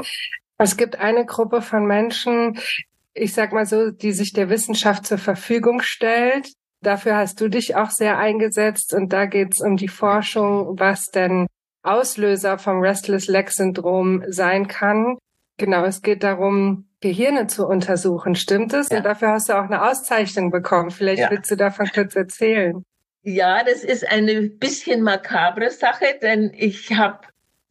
Es 0.64 0.78
gibt 0.78 1.00
eine 1.00 1.26
Gruppe 1.26 1.62
von 1.62 1.86
Menschen, 1.86 2.60
ich 3.14 3.34
sag 3.34 3.52
mal 3.52 3.66
so, 3.66 3.90
die 3.90 4.12
sich 4.12 4.32
der 4.34 4.50
Wissenschaft 4.50 5.06
zur 5.08 5.18
Verfügung 5.18 5.82
stellt. 5.82 6.54
Dafür 6.82 7.16
hast 7.16 7.42
du 7.42 7.50
dich 7.50 7.76
auch 7.76 7.90
sehr 7.90 8.18
eingesetzt 8.20 8.94
und 8.94 9.12
da 9.12 9.26
geht 9.26 9.54
es 9.54 9.62
um 9.62 9.76
die 9.76 9.88
Forschung, 9.88 10.80
was 10.80 11.08
denn 11.08 11.48
Auslöser 11.84 12.60
vom 12.60 12.80
Restless 12.80 13.28
Leg 13.28 13.50
Syndrom 13.50 14.24
sein 14.28 14.68
kann. 14.68 15.18
Genau, 15.58 15.84
es 15.84 16.04
geht 16.04 16.24
darum, 16.24 16.88
Gehirne 17.02 17.48
zu 17.48 17.68
untersuchen. 17.68 18.36
Stimmt 18.36 18.74
es? 18.74 18.90
Ja. 18.90 18.98
Und 18.98 19.04
dafür 19.04 19.30
hast 19.30 19.50
du 19.50 19.54
auch 19.54 19.66
eine 19.66 19.84
Auszeichnung 19.84 20.52
bekommen. 20.52 20.92
Vielleicht 20.92 21.24
ja. 21.24 21.32
willst 21.32 21.50
du 21.50 21.56
davon 21.56 21.88
kurz 21.94 22.16
erzählen. 22.16 22.84
Ja, 23.24 23.64
das 23.64 23.84
ist 23.84 24.08
eine 24.08 24.42
bisschen 24.50 25.02
makabre 25.02 25.72
Sache, 25.72 26.06
denn 26.22 26.52
ich 26.56 26.96
habe 26.96 27.20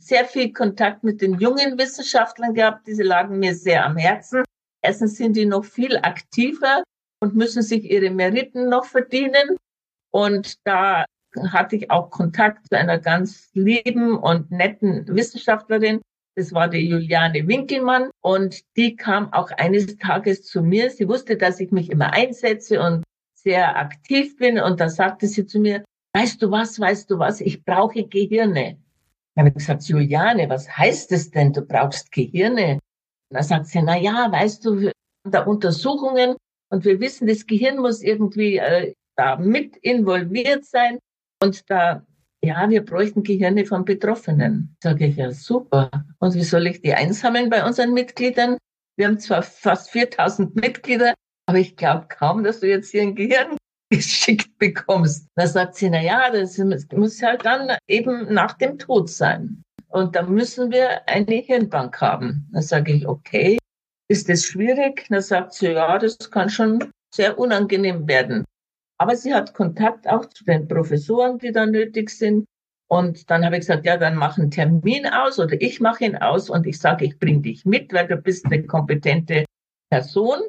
sehr 0.01 0.25
viel 0.25 0.53
Kontakt 0.53 1.05
mit 1.05 1.21
den 1.21 1.39
jungen 1.39 1.79
Wissenschaftlern 1.79 2.55
gehabt. 2.55 2.87
Diese 2.87 3.03
lagen 3.03 3.39
mir 3.39 3.55
sehr 3.55 3.85
am 3.85 3.97
Herzen. 3.97 4.43
Erstens 4.83 5.17
sind 5.17 5.37
die 5.37 5.47
noch 5.47 5.65
viel 5.65 5.99
aktiver 5.99 6.83
und 7.21 7.37
müssen 7.37 7.63
sich 7.63 7.85
ihre 7.91 8.11
Meriten 8.11 8.69
noch 8.69 8.87
verdienen. 8.87 9.57
Und 10.11 10.57
da 10.65 11.05
hatte 11.51 11.77
ich 11.77 11.91
auch 11.91 12.11
Kontakt 12.11 12.67
zu 12.67 12.77
einer 12.77 12.99
ganz 12.99 13.51
lieben 13.53 14.17
und 14.17 14.51
netten 14.51 15.07
Wissenschaftlerin. 15.07 16.01
Das 16.35 16.53
war 16.53 16.69
die 16.69 16.89
Juliane 16.89 17.47
Winkelmann. 17.47 18.11
Und 18.23 18.63
die 18.77 18.97
kam 18.97 19.33
auch 19.33 19.51
eines 19.53 19.99
Tages 19.99 20.43
zu 20.45 20.63
mir. 20.63 20.91
Sie 20.91 21.09
wusste, 21.09 21.37
dass 21.37 21.61
ich 21.61 21.71
mich 21.71 21.91
immer 21.91 22.13
einsetze 22.13 22.81
und 22.81 23.05
sehr 23.35 23.77
aktiv 23.77 24.37
bin. 24.39 24.59
Und 24.59 24.81
da 24.81 24.89
sagte 24.89 25.27
sie 25.27 25.47
zu 25.47 25.61
mir, 25.61 25.85
weißt 26.15 26.41
du 26.43 26.51
was, 26.51 26.81
weißt 26.81 27.11
du 27.11 27.19
was, 27.19 27.41
ich 27.41 27.65
brauche 27.65 28.05
Gehirne. 28.05 28.79
Habe 29.41 29.49
ich 29.49 29.55
gesagt, 29.55 29.85
Juliane, 29.85 30.51
was 30.51 30.69
heißt 30.69 31.13
es 31.13 31.31
denn? 31.31 31.55
Du 31.55 31.63
brauchst 31.63 32.13
Gehirne. 32.13 32.75
Und 32.75 33.39
da 33.39 33.43
sagt 33.43 33.69
sie, 33.69 33.81
na 33.81 33.97
ja, 33.97 34.31
weißt 34.31 34.63
du, 34.67 34.91
da 35.25 35.45
Untersuchungen 35.45 36.37
und 36.71 36.85
wir 36.85 37.01
wissen, 37.01 37.27
das 37.27 37.47
Gehirn 37.47 37.79
muss 37.79 38.03
irgendwie 38.03 38.59
äh, 38.59 38.93
da 39.17 39.37
mit 39.37 39.79
involviert 39.79 40.67
sein. 40.67 40.99
Und 41.43 41.71
da, 41.71 42.05
ja, 42.45 42.69
wir 42.69 42.85
bräuchten 42.85 43.23
Gehirne 43.23 43.65
von 43.65 43.87
Betroffenen. 43.87 44.77
Sage 44.83 45.07
ich, 45.07 45.17
ja, 45.17 45.31
super. 45.31 45.91
Und 46.19 46.35
wie 46.35 46.45
soll 46.45 46.67
ich 46.67 46.83
die 46.83 46.93
einsammeln 46.93 47.49
bei 47.49 47.65
unseren 47.65 47.95
Mitgliedern? 47.95 48.59
Wir 48.99 49.07
haben 49.07 49.19
zwar 49.21 49.43
fast 49.43 49.91
4000 49.91 50.55
Mitglieder, 50.55 51.15
aber 51.47 51.59
ich 51.59 51.77
glaube 51.77 52.09
kaum, 52.11 52.45
dass 52.45 52.61
du 52.61 52.69
jetzt 52.69 52.91
hier 52.91 53.01
ein 53.01 53.15
Gehirn 53.15 53.57
geschickt 53.91 54.51
bekommst. 54.59 55.27
Da 55.35 55.47
sagt 55.47 55.75
sie, 55.75 55.91
na 55.91 56.01
ja, 56.01 56.31
das 56.31 56.59
muss 56.93 57.23
halt 57.23 57.45
dann 57.45 57.77
eben 57.89 58.33
nach 58.33 58.55
dem 58.55 58.79
Tod 58.79 59.11
sein. 59.11 59.63
Und 59.89 60.15
da 60.15 60.23
müssen 60.23 60.71
wir 60.71 61.09
eine 61.09 61.35
Hirnbank 61.37 62.01
haben. 62.01 62.49
Da 62.53 62.63
sage 62.63 62.93
ich, 62.93 63.07
okay, 63.07 63.59
ist 64.09 64.29
das 64.29 64.45
schwierig? 64.45 65.07
Da 65.11 65.21
sagt 65.21 65.55
sie, 65.55 65.73
ja, 65.73 65.99
das 65.99 66.19
kann 66.31 66.49
schon 66.49 66.93
sehr 67.13 67.39
unangenehm 67.39 68.07
werden. 68.07 68.45
Aber 68.99 69.17
sie 69.17 69.35
hat 69.35 69.55
Kontakt 69.55 70.09
auch 70.09 70.27
zu 70.27 70.45
den 70.45 70.69
Professoren, 70.69 71.39
die 71.39 71.53
da 71.53 71.67
nötig 71.67 72.11
sind. 72.11 72.45
Und 72.89 73.31
dann 73.31 73.45
habe 73.45 73.57
ich 73.57 73.61
gesagt, 73.61 73.87
ja, 73.87 73.97
dann 73.97 74.17
mach 74.17 74.37
einen 74.37 74.51
Termin 74.51 75.07
aus 75.07 75.39
oder 75.39 75.61
ich 75.61 75.81
mache 75.81 76.05
ihn 76.05 76.17
aus 76.17 76.51
und 76.51 76.67
ich 76.67 76.79
sage, 76.79 77.05
ich 77.05 77.19
bringe 77.19 77.41
dich 77.41 77.65
mit, 77.65 77.93
weil 77.93 78.09
du 78.09 78.17
bist 78.17 78.47
eine 78.47 78.65
kompetente 78.65 79.45
Person. 79.91 80.41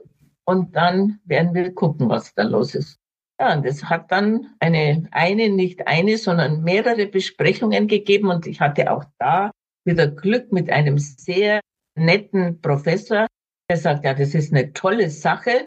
Und 0.45 0.75
dann 0.75 1.19
werden 1.25 1.53
wir 1.53 1.74
gucken, 1.74 2.10
was 2.10 2.33
da 2.33 2.43
los 2.43 2.75
ist. 2.75 3.00
Ja, 3.41 3.55
und 3.55 3.65
es 3.65 3.86
hat 3.86 4.12
dann 4.12 4.53
eine, 4.60 5.07
eine, 5.10 5.50
nicht 5.50 5.88
eine, 5.88 6.19
sondern 6.19 6.62
mehrere 6.62 7.07
Besprechungen 7.07 7.88
gegeben 7.88 8.29
und 8.29 8.45
ich 8.45 8.62
hatte 8.62 8.91
auch 8.91 9.03
da 9.17 9.50
wieder 9.83 10.05
Glück 10.05 10.51
mit 10.51 10.69
einem 10.69 11.00
sehr 11.00 11.60
netten 11.98 12.62
Professor, 12.62 13.25
der 13.67 13.77
sagt, 13.77 14.05
ja, 14.05 14.13
das 14.13 14.36
ist 14.36 14.53
eine 14.53 14.74
tolle 14.74 15.10
Sache, 15.10 15.65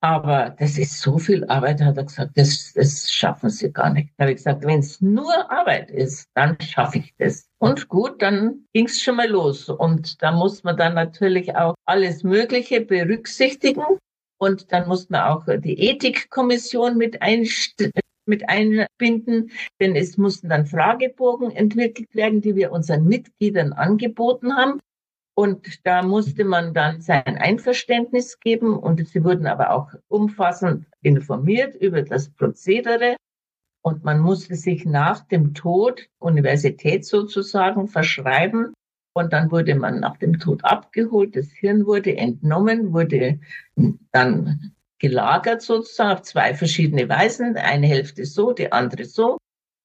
aber 0.00 0.54
das 0.56 0.78
ist 0.78 1.00
so 1.00 1.18
viel 1.18 1.44
Arbeit, 1.46 1.80
hat 1.80 1.96
er 1.96 2.04
gesagt, 2.04 2.38
das, 2.38 2.72
das 2.74 3.10
schaffen 3.10 3.50
Sie 3.50 3.72
gar 3.72 3.90
nicht. 3.92 4.10
Da 4.16 4.22
habe 4.22 4.30
ich 4.30 4.36
gesagt, 4.36 4.64
wenn 4.64 4.78
es 4.78 5.00
nur 5.00 5.50
Arbeit 5.50 5.90
ist, 5.90 6.28
dann 6.34 6.56
schaffe 6.60 6.98
ich 6.98 7.12
das. 7.18 7.48
Und 7.58 7.88
gut, 7.88 8.22
dann 8.22 8.66
ging 8.72 8.86
es 8.86 9.02
schon 9.02 9.16
mal 9.16 9.28
los. 9.28 9.68
Und 9.68 10.22
da 10.22 10.30
muss 10.30 10.62
man 10.62 10.76
dann 10.76 10.94
natürlich 10.94 11.56
auch 11.56 11.74
alles 11.86 12.22
Mögliche 12.22 12.82
berücksichtigen. 12.82 13.82
Und 14.38 14.72
dann 14.72 14.88
muss 14.88 15.08
man 15.08 15.22
auch 15.22 15.44
die 15.46 15.78
Ethikkommission 15.78 16.96
mit, 16.96 17.18
mit 18.26 18.48
einbinden, 18.48 19.50
denn 19.80 19.96
es 19.96 20.18
mussten 20.18 20.48
dann 20.48 20.66
Fragebogen 20.66 21.50
entwickelt 21.50 22.14
werden, 22.14 22.40
die 22.40 22.54
wir 22.54 22.72
unseren 22.72 23.06
Mitgliedern 23.06 23.72
angeboten 23.72 24.54
haben. 24.56 24.80
Und 25.38 25.86
da 25.86 26.02
musste 26.02 26.44
man 26.44 26.72
dann 26.72 27.02
sein 27.02 27.36
Einverständnis 27.38 28.40
geben 28.40 28.78
und 28.78 29.06
sie 29.06 29.22
wurden 29.22 29.46
aber 29.46 29.70
auch 29.70 29.92
umfassend 30.08 30.86
informiert 31.02 31.74
über 31.74 32.02
das 32.02 32.30
Prozedere. 32.30 33.16
Und 33.82 34.02
man 34.02 34.18
musste 34.18 34.56
sich 34.56 34.86
nach 34.86 35.20
dem 35.28 35.52
Tod 35.52 36.08
Universität 36.18 37.04
sozusagen 37.04 37.86
verschreiben. 37.86 38.72
Und 39.16 39.32
dann 39.32 39.50
wurde 39.50 39.74
man 39.74 40.00
nach 40.00 40.18
dem 40.18 40.38
Tod 40.38 40.62
abgeholt, 40.62 41.36
das 41.36 41.50
Hirn 41.50 41.86
wurde 41.86 42.14
entnommen, 42.18 42.92
wurde 42.92 43.40
dann 44.12 44.74
gelagert 44.98 45.62
sozusagen 45.62 46.18
auf 46.18 46.22
zwei 46.22 46.52
verschiedene 46.52 47.08
Weisen, 47.08 47.56
eine 47.56 47.86
Hälfte 47.86 48.26
so, 48.26 48.52
die 48.52 48.70
andere 48.70 49.06
so. 49.06 49.38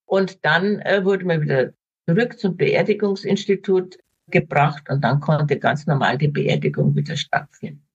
Und 0.05 0.43
dann 0.43 0.81
äh, 0.81 1.05
wurde 1.05 1.23
man 1.23 1.41
wieder 1.43 1.71
zurück 2.09 2.39
zum 2.39 2.57
Beerdigungsinstitut 2.57 3.99
gebracht 4.27 4.89
und 4.89 5.01
dann 5.01 5.21
konnte 5.21 5.57
ganz 5.57 5.87
normal 5.87 6.17
die 6.17 6.27
Beerdigung 6.27 6.93
wieder 6.97 7.15
stattfinden. 7.15 7.87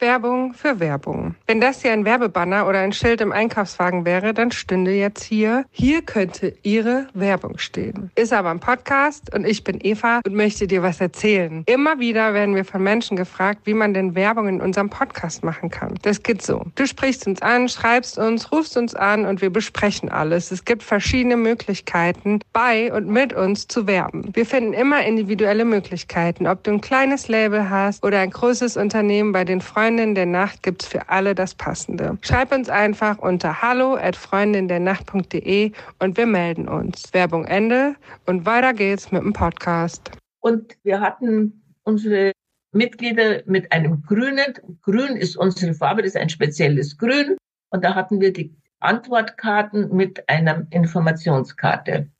Werbung 0.00 0.54
für 0.54 0.78
Werbung. 0.78 1.34
Wenn 1.48 1.60
das 1.60 1.82
hier 1.82 1.92
ein 1.92 2.04
Werbebanner 2.04 2.68
oder 2.68 2.78
ein 2.78 2.92
Schild 2.92 3.20
im 3.20 3.32
Einkaufswagen 3.32 4.04
wäre, 4.04 4.32
dann 4.32 4.52
stünde 4.52 4.92
jetzt 4.92 5.24
hier, 5.24 5.64
hier 5.72 6.02
könnte 6.02 6.54
Ihre 6.62 7.08
Werbung 7.14 7.58
stehen. 7.58 8.12
Ist 8.14 8.32
aber 8.32 8.50
ein 8.50 8.60
Podcast 8.60 9.34
und 9.34 9.44
ich 9.44 9.64
bin 9.64 9.80
Eva 9.82 10.20
und 10.24 10.36
möchte 10.36 10.68
dir 10.68 10.84
was 10.84 11.00
erzählen. 11.00 11.64
Immer 11.66 11.98
wieder 11.98 12.32
werden 12.32 12.54
wir 12.54 12.64
von 12.64 12.80
Menschen 12.80 13.16
gefragt, 13.16 13.62
wie 13.64 13.74
man 13.74 13.92
denn 13.92 14.14
Werbung 14.14 14.46
in 14.46 14.60
unserem 14.60 14.88
Podcast 14.88 15.42
machen 15.42 15.68
kann. 15.68 15.94
Das 16.02 16.22
geht 16.22 16.42
so. 16.42 16.64
Du 16.76 16.86
sprichst 16.86 17.26
uns 17.26 17.42
an, 17.42 17.68
schreibst 17.68 18.18
uns, 18.18 18.52
rufst 18.52 18.76
uns 18.76 18.94
an 18.94 19.26
und 19.26 19.42
wir 19.42 19.50
besprechen 19.50 20.10
alles. 20.10 20.52
Es 20.52 20.64
gibt 20.64 20.84
verschiedene 20.84 21.36
Möglichkeiten, 21.36 22.38
bei 22.52 22.92
und 22.92 23.08
mit 23.08 23.32
uns 23.32 23.66
zu 23.66 23.88
werben. 23.88 24.30
Wir 24.32 24.46
finden 24.46 24.74
immer 24.74 25.04
individuelle 25.04 25.64
Möglichkeiten, 25.64 26.46
ob 26.46 26.62
du 26.62 26.70
ein 26.70 26.80
kleines 26.80 27.26
Label 27.26 27.68
hast 27.68 28.04
oder 28.04 28.20
ein 28.20 28.30
großes 28.30 28.76
Unternehmen 28.76 29.32
bei 29.32 29.44
den 29.44 29.60
Freunden 29.60 29.87
Freundin 29.88 30.14
der 30.14 30.26
Nacht 30.26 30.62
gibt's 30.62 30.86
für 30.86 31.08
alle 31.08 31.34
das 31.34 31.54
Passende. 31.54 32.18
Schreib 32.20 32.52
uns 32.52 32.68
einfach 32.68 33.16
unter 33.20 33.62
hallo 33.62 33.94
at 33.94 34.16
freundindernacht.de 34.16 35.72
und 35.98 36.18
wir 36.18 36.26
melden 36.26 36.68
uns. 36.68 37.14
Werbung 37.14 37.46
Ende 37.46 37.94
und 38.26 38.44
weiter 38.44 38.74
geht's 38.74 39.10
mit 39.12 39.22
dem 39.22 39.32
Podcast. 39.32 40.10
Und 40.40 40.76
wir 40.82 41.00
hatten 41.00 41.62
unsere 41.84 42.32
Mitglieder 42.72 43.40
mit 43.46 43.72
einem 43.72 44.02
grünen, 44.02 44.52
grün 44.82 45.16
ist 45.16 45.38
unsere 45.38 45.72
Farbe, 45.72 46.02
das 46.02 46.10
ist 46.10 46.20
ein 46.20 46.28
spezielles 46.28 46.98
Grün. 46.98 47.38
Und 47.70 47.82
da 47.82 47.94
hatten 47.94 48.20
wir 48.20 48.34
die 48.34 48.54
Antwortkarten 48.80 49.96
mit 49.96 50.28
einer 50.28 50.66
Informationskarte. 50.68 52.10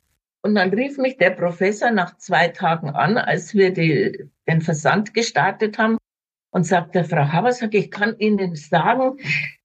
Und 0.41 0.55
dann 0.55 0.71
rief 0.71 0.97
mich 0.97 1.19
der 1.19 1.33
Professor 1.33 1.91
nach 1.91 2.17
zwei 2.17 2.49
Tagen 2.49 2.89
an, 2.89 3.19
als 3.19 3.53
wir 3.53 3.75
die, 3.75 4.31
den 4.49 4.63
Versand 4.63 5.13
gestartet 5.13 5.77
haben 5.77 5.99
und 6.51 6.65
sagte, 6.65 7.05
Frau 7.05 7.33
Habersack, 7.33 7.75
ich 7.75 7.91
kann 7.91 8.19
Ihnen 8.19 8.55
sagen, 8.57 9.19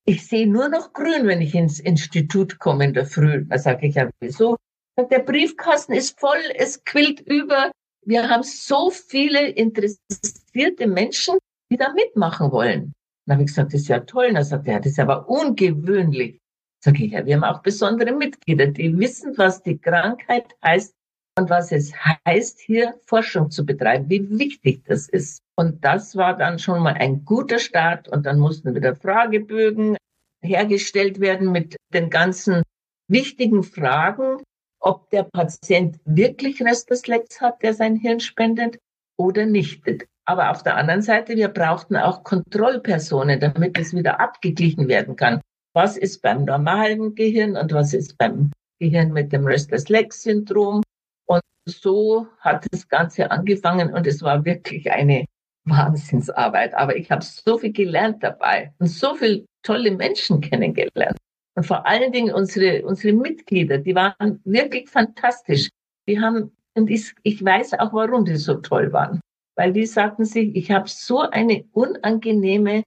ich 0.06 0.28
sehe 0.28 0.48
nur 0.48 0.70
noch 0.70 0.94
grün, 0.94 1.28
wenn 1.28 1.42
ich 1.42 1.56
ins 1.56 1.80
Institut 1.80 2.60
komme 2.60 2.86
in 2.86 2.94
der 2.94 3.06
Früh. 3.06 3.46
Da 3.48 3.58
sage 3.58 3.88
ich, 3.88 3.96
ja, 3.96 4.10
wieso? 4.20 4.58
Der 4.98 5.20
Briefkasten 5.20 5.94
ist 5.94 6.20
voll, 6.20 6.42
es 6.56 6.84
quillt 6.84 7.22
über. 7.22 7.72
Wir 8.06 8.30
haben 8.30 8.44
so 8.44 8.92
viele 8.92 9.48
interessierte 9.48 10.88
Menschen, 10.88 11.38
die 11.72 11.78
da 11.78 11.94
mitmachen 11.94 12.52
wollen. 12.52 12.94
Dann 13.26 13.36
habe 13.36 13.44
ich 13.44 13.48
gesagt, 13.48 13.74
das 13.74 13.82
ist 13.82 13.88
ja 13.88 14.02
toll. 14.02 14.34
Dann 14.34 14.44
sagt 14.44 14.68
er, 14.68 14.80
das 14.80 14.92
ist 14.92 15.00
aber 15.00 15.28
ungewöhnlich. 15.30 16.40
Sag 16.84 17.00
ich, 17.00 17.14
ja, 17.14 17.26
wir 17.26 17.36
haben 17.36 17.46
auch 17.46 17.62
besondere 17.62 18.12
Mitglieder, 18.12 18.68
die 18.68 18.98
wissen, 19.00 19.38
was 19.38 19.64
die 19.64 19.78
Krankheit 19.78 20.48
heißt 20.62 20.94
und 21.38 21.50
was 21.50 21.72
es 21.72 21.94
heißt, 22.26 22.60
hier 22.60 22.96
Forschung 23.06 23.50
zu 23.50 23.66
betreiben, 23.66 24.10
wie 24.10 24.38
wichtig 24.38 24.84
das 24.86 25.10
ist. 25.10 25.40
Und 25.56 25.84
das 25.84 26.16
war 26.16 26.38
dann 26.38 26.60
schon 26.60 26.82
mal 26.82 26.94
ein 26.94 27.26
guter 27.26 27.60
Start. 27.60 28.08
Und 28.08 28.26
dann 28.26 28.40
mussten 28.40 28.76
wieder 28.76 28.96
Fragebögen 28.96 29.98
hergestellt 30.42 31.20
werden 31.20 31.52
mit 31.52 31.76
den 31.94 32.10
ganzen 32.10 32.64
wichtigen 33.08 33.64
Fragen, 33.64 34.44
ob 34.80 35.10
der 35.10 35.24
Patient 35.24 36.00
wirklich 36.06 36.62
Restless 36.62 37.04
hat, 37.40 37.64
der 37.64 37.74
sein 37.74 37.96
Hirn 37.96 38.20
spendet 38.20 38.78
oder 39.18 39.46
nicht. 39.46 39.84
Aber 40.26 40.52
auf 40.52 40.64
der 40.64 40.78
anderen 40.78 41.02
Seite, 41.02 41.36
wir 41.36 41.48
brauchten 41.48 41.96
auch 41.96 42.24
Kontrollpersonen, 42.24 43.40
damit 43.40 43.78
es 43.78 43.94
wieder 43.94 44.20
abgeglichen 44.20 44.88
werden 44.88 45.16
kann. 45.16 45.42
Was 45.74 45.98
ist 45.98 46.22
beim 46.22 46.46
normalen 46.46 47.16
Gehirn 47.16 47.58
und 47.58 47.74
was 47.74 47.94
ist 47.94 48.18
beim 48.18 48.52
Gehirn 48.80 49.12
mit 49.12 49.34
dem 49.34 49.46
Restless 49.46 49.90
Leg 49.90 50.14
Syndrom? 50.14 50.84
Und 51.26 51.42
so 51.66 52.28
hat 52.40 52.66
das 52.72 52.88
Ganze 52.88 53.30
angefangen 53.32 53.94
und 53.94 54.08
es 54.08 54.22
war 54.22 54.44
wirklich 54.46 54.92
eine 54.92 55.26
Wahnsinnsarbeit. 55.66 56.74
Aber 56.74 56.96
ich 56.96 57.10
habe 57.12 57.24
so 57.24 57.58
viel 57.58 57.72
gelernt 57.72 58.24
dabei 58.24 58.74
und 58.80 58.88
so 58.88 59.16
viele 59.16 59.46
tolle 59.64 59.92
Menschen 59.92 60.42
kennengelernt. 60.42 61.18
Und 61.56 61.66
vor 61.66 61.86
allen 61.86 62.12
Dingen 62.12 62.34
unsere, 62.34 62.84
unsere 62.86 63.16
Mitglieder, 63.16 63.78
die 63.78 63.96
waren 63.96 64.42
wirklich 64.44 64.90
fantastisch. 64.90 65.70
Die 66.08 66.20
haben, 66.20 66.52
und 66.76 66.90
ich, 66.90 67.14
ich 67.24 67.44
weiß 67.44 67.74
auch, 67.76 67.94
warum 67.94 68.26
die 68.26 68.36
so 68.36 68.56
toll 68.56 68.92
waren. 68.92 69.20
Weil 69.56 69.72
die 69.72 69.86
sagten 69.86 70.26
sich, 70.26 70.56
ich 70.56 70.72
habe 70.72 70.90
so 70.90 71.20
eine 71.20 71.64
unangenehme, 71.74 72.84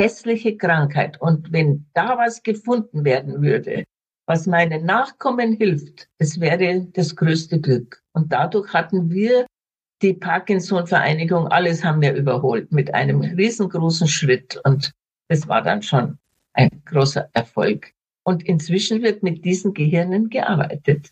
hässliche 0.00 0.56
Krankheit. 0.56 1.20
Und 1.20 1.52
wenn 1.52 1.86
da 1.94 2.16
was 2.16 2.42
gefunden 2.42 3.04
werden 3.04 3.42
würde, 3.42 3.84
was 4.26 4.46
meinen 4.46 4.84
Nachkommen 4.86 5.52
hilft, 5.52 6.08
es 6.18 6.40
wäre 6.40 6.86
das 6.92 7.14
größte 7.14 7.60
Glück. 7.60 8.02
Und 8.12 8.32
dadurch 8.32 8.72
hatten 8.72 9.10
wir 9.10 9.46
die 10.02 10.14
Parkinson-Vereinigung, 10.14 11.48
alles 11.48 11.84
haben 11.84 12.00
wir 12.00 12.14
überholt 12.14 12.72
mit 12.72 12.94
einem 12.94 13.20
riesengroßen 13.20 14.08
Schritt. 14.08 14.60
Und 14.64 14.92
das 15.28 15.48
war 15.48 15.62
dann 15.62 15.82
schon 15.82 16.18
ein 16.52 16.82
großer 16.84 17.28
Erfolg. 17.32 17.92
Und 18.22 18.42
inzwischen 18.42 19.02
wird 19.02 19.22
mit 19.22 19.44
diesen 19.44 19.74
Gehirnen 19.74 20.30
gearbeitet. 20.30 21.10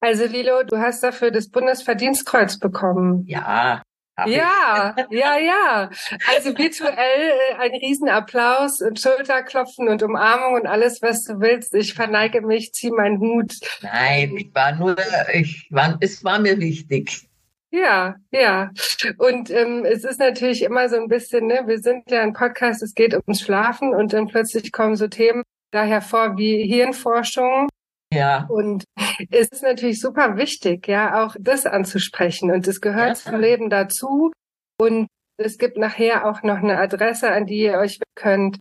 Also 0.00 0.24
Lilo, 0.24 0.62
du 0.64 0.78
hast 0.78 1.02
dafür 1.02 1.30
das 1.30 1.48
Bundesverdienstkreuz 1.48 2.58
bekommen. 2.58 3.24
Ja, 3.26 3.82
ja, 4.26 4.94
ja, 5.10 5.38
ja. 5.38 5.90
Also 6.28 6.56
virtuell 6.56 6.94
äh, 6.96 7.54
ein 7.58 7.72
Riesenapplaus 7.72 8.80
und 8.80 9.00
Schulterklopfen 9.00 9.88
und 9.88 10.02
Umarmung 10.02 10.54
und 10.54 10.66
alles, 10.66 11.02
was 11.02 11.24
du 11.24 11.40
willst. 11.40 11.74
Ich 11.74 11.94
verneige 11.94 12.42
mich, 12.42 12.72
zieh 12.72 12.90
meinen 12.90 13.18
Hut. 13.18 13.54
Nein, 13.82 14.36
ich 14.36 14.54
war 14.54 14.72
nur, 14.74 14.96
ich 15.32 15.66
war, 15.70 15.96
es 16.00 16.24
war 16.24 16.38
mir 16.38 16.58
wichtig. 16.58 17.26
Ja, 17.72 18.16
ja. 18.32 18.70
Und 19.18 19.50
ähm, 19.50 19.84
es 19.84 20.04
ist 20.04 20.18
natürlich 20.18 20.62
immer 20.62 20.88
so 20.88 20.96
ein 20.96 21.08
bisschen, 21.08 21.46
ne, 21.46 21.62
wir 21.66 21.78
sind 21.78 22.10
ja 22.10 22.22
ein 22.22 22.32
Podcast, 22.32 22.82
es 22.82 22.94
geht 22.94 23.14
ums 23.14 23.40
Schlafen 23.40 23.94
und 23.94 24.12
dann 24.12 24.26
plötzlich 24.26 24.72
kommen 24.72 24.96
so 24.96 25.06
Themen 25.06 25.44
da 25.70 25.84
hervor 25.84 26.36
wie 26.36 26.66
Hirnforschung 26.66 27.68
ja. 28.12 28.46
Und 28.48 28.84
es 29.30 29.48
ist 29.48 29.62
natürlich 29.62 30.00
super 30.00 30.36
wichtig, 30.36 30.88
ja, 30.88 31.24
auch 31.24 31.36
das 31.38 31.66
anzusprechen. 31.66 32.50
Und 32.50 32.66
es 32.66 32.80
gehört 32.80 33.08
ja. 33.08 33.14
zum 33.14 33.40
Leben 33.40 33.70
dazu. 33.70 34.32
Und 34.78 35.08
es 35.36 35.58
gibt 35.58 35.76
nachher 35.76 36.26
auch 36.26 36.42
noch 36.42 36.58
eine 36.58 36.78
Adresse, 36.78 37.30
an 37.30 37.46
die 37.46 37.60
ihr 37.60 37.78
euch 37.78 37.98
könnt, 38.14 38.58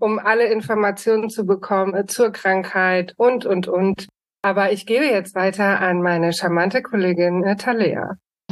um 0.00 0.18
alle 0.18 0.46
Informationen 0.46 1.30
zu 1.30 1.44
bekommen 1.44 1.94
äh, 1.94 2.06
zur 2.06 2.32
Krankheit 2.32 3.14
und, 3.16 3.46
und, 3.46 3.68
und. 3.68 4.06
Aber 4.42 4.72
ich 4.72 4.86
gebe 4.86 5.04
jetzt 5.04 5.34
weiter 5.34 5.80
an 5.80 6.02
meine 6.02 6.32
charmante 6.32 6.82
Kollegin 6.82 7.44
äh. 7.44 7.56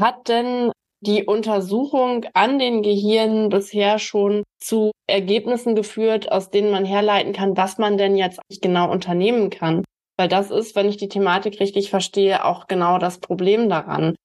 Hat 0.00 0.28
denn 0.28 0.70
die 1.00 1.24
Untersuchung 1.24 2.26
an 2.34 2.58
den 2.58 2.82
Gehirnen 2.82 3.48
bisher 3.48 3.98
schon 3.98 4.42
zu 4.60 4.90
Ergebnissen 5.08 5.74
geführt, 5.74 6.30
aus 6.30 6.50
denen 6.50 6.70
man 6.70 6.84
herleiten 6.84 7.32
kann, 7.32 7.56
was 7.56 7.78
man 7.78 7.96
denn 7.96 8.16
jetzt 8.16 8.40
genau 8.60 8.90
unternehmen 8.90 9.50
kann? 9.50 9.84
Weil 10.18 10.28
das 10.28 10.50
ist, 10.50 10.74
wenn 10.74 10.88
ich 10.88 10.96
die 10.96 11.08
Thematik 11.08 11.60
richtig 11.60 11.90
verstehe, 11.90 12.44
auch 12.44 12.66
genau 12.66 12.98
das 12.98 13.20
Problem 13.20 13.68
daran. 13.68 14.16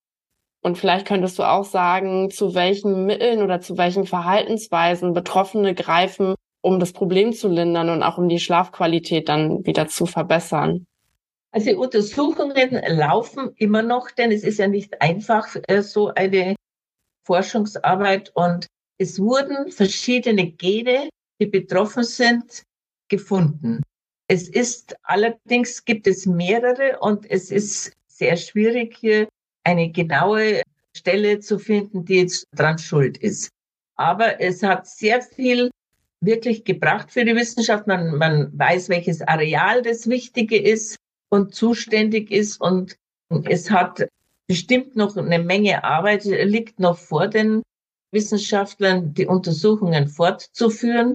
Und 0.63 0.77
vielleicht 0.77 1.06
könntest 1.06 1.38
du 1.38 1.43
auch 1.43 1.65
sagen, 1.65 2.32
zu 2.32 2.56
welchen 2.56 3.06
Mitteln 3.06 3.43
oder 3.43 3.62
zu 3.62 3.77
welchen 3.77 4.08
Verhaltensweisen 4.08 5.13
Betroffene 5.13 5.75
greifen, 5.75 6.34
um 6.62 6.79
das 6.79 6.93
Problem 6.93 7.32
zu 7.34 7.47
lindern 7.47 7.89
und 7.89 8.01
auch 8.01 8.17
um 8.17 8.27
die 8.27 8.39
Schlafqualität 8.39 9.29
dann 9.29 9.65
wieder 9.67 9.88
zu 9.88 10.08
verbessern. 10.08 10.86
Also 11.51 11.69
Untersuchungen 11.79 12.82
laufen 12.88 13.51
immer 13.58 13.84
noch, 13.84 14.10
denn 14.10 14.32
es 14.32 14.43
ist 14.43 14.58
ja 14.58 14.67
nicht 14.67 14.99
einfach, 14.99 15.56
äh, 15.67 15.84
so 15.84 16.08
eine 16.15 16.56
Forschungsarbeit. 17.27 18.32
Und 18.34 18.65
es 18.97 19.19
wurden 19.19 19.69
verschiedene 19.71 20.51
Gene, 20.53 21.10
die 21.39 21.45
betroffen 21.45 22.03
sind, 22.03 22.63
gefunden. 23.10 23.84
Es 24.27 24.47
ist 24.47 24.95
allerdings 25.03 25.83
gibt 25.86 26.07
es 26.07 26.25
mehrere 26.25 26.99
und 26.99 27.29
es 27.29 27.51
ist 27.51 27.91
sehr 28.07 28.38
schwierig 28.38 28.95
hier 28.97 29.27
eine 29.63 29.91
genaue 29.91 30.62
Stelle 30.95 31.39
zu 31.39 31.59
finden, 31.59 32.05
die 32.05 32.21
jetzt 32.21 32.45
dran 32.55 32.77
schuld 32.77 33.17
ist. 33.17 33.49
Aber 33.95 34.39
es 34.39 34.63
hat 34.63 34.88
sehr 34.88 35.21
viel 35.21 35.69
wirklich 36.21 36.63
gebracht 36.63 37.12
für 37.12 37.25
die 37.25 37.36
Wissenschaft. 37.36 37.88
Man, 37.88 38.17
man 38.17 38.57
weiß, 38.57 38.89
welches 38.89 39.21
Areal 39.21 39.81
das 39.81 40.07
Wichtige 40.07 40.59
ist 40.59 40.95
und 41.29 41.53
zuständig 41.53 42.31
ist. 42.31 42.62
Und 42.62 42.95
es 43.45 43.69
hat 43.69 44.07
bestimmt 44.47 44.95
noch 44.95 45.17
eine 45.17 45.39
Menge 45.39 45.83
Arbeit, 45.83 46.23
liegt 46.25 46.79
noch 46.79 46.97
vor 46.97 47.27
den 47.27 47.62
Wissenschaftlern, 48.12 49.13
die 49.13 49.25
Untersuchungen 49.25 50.07
fortzuführen. 50.07 51.13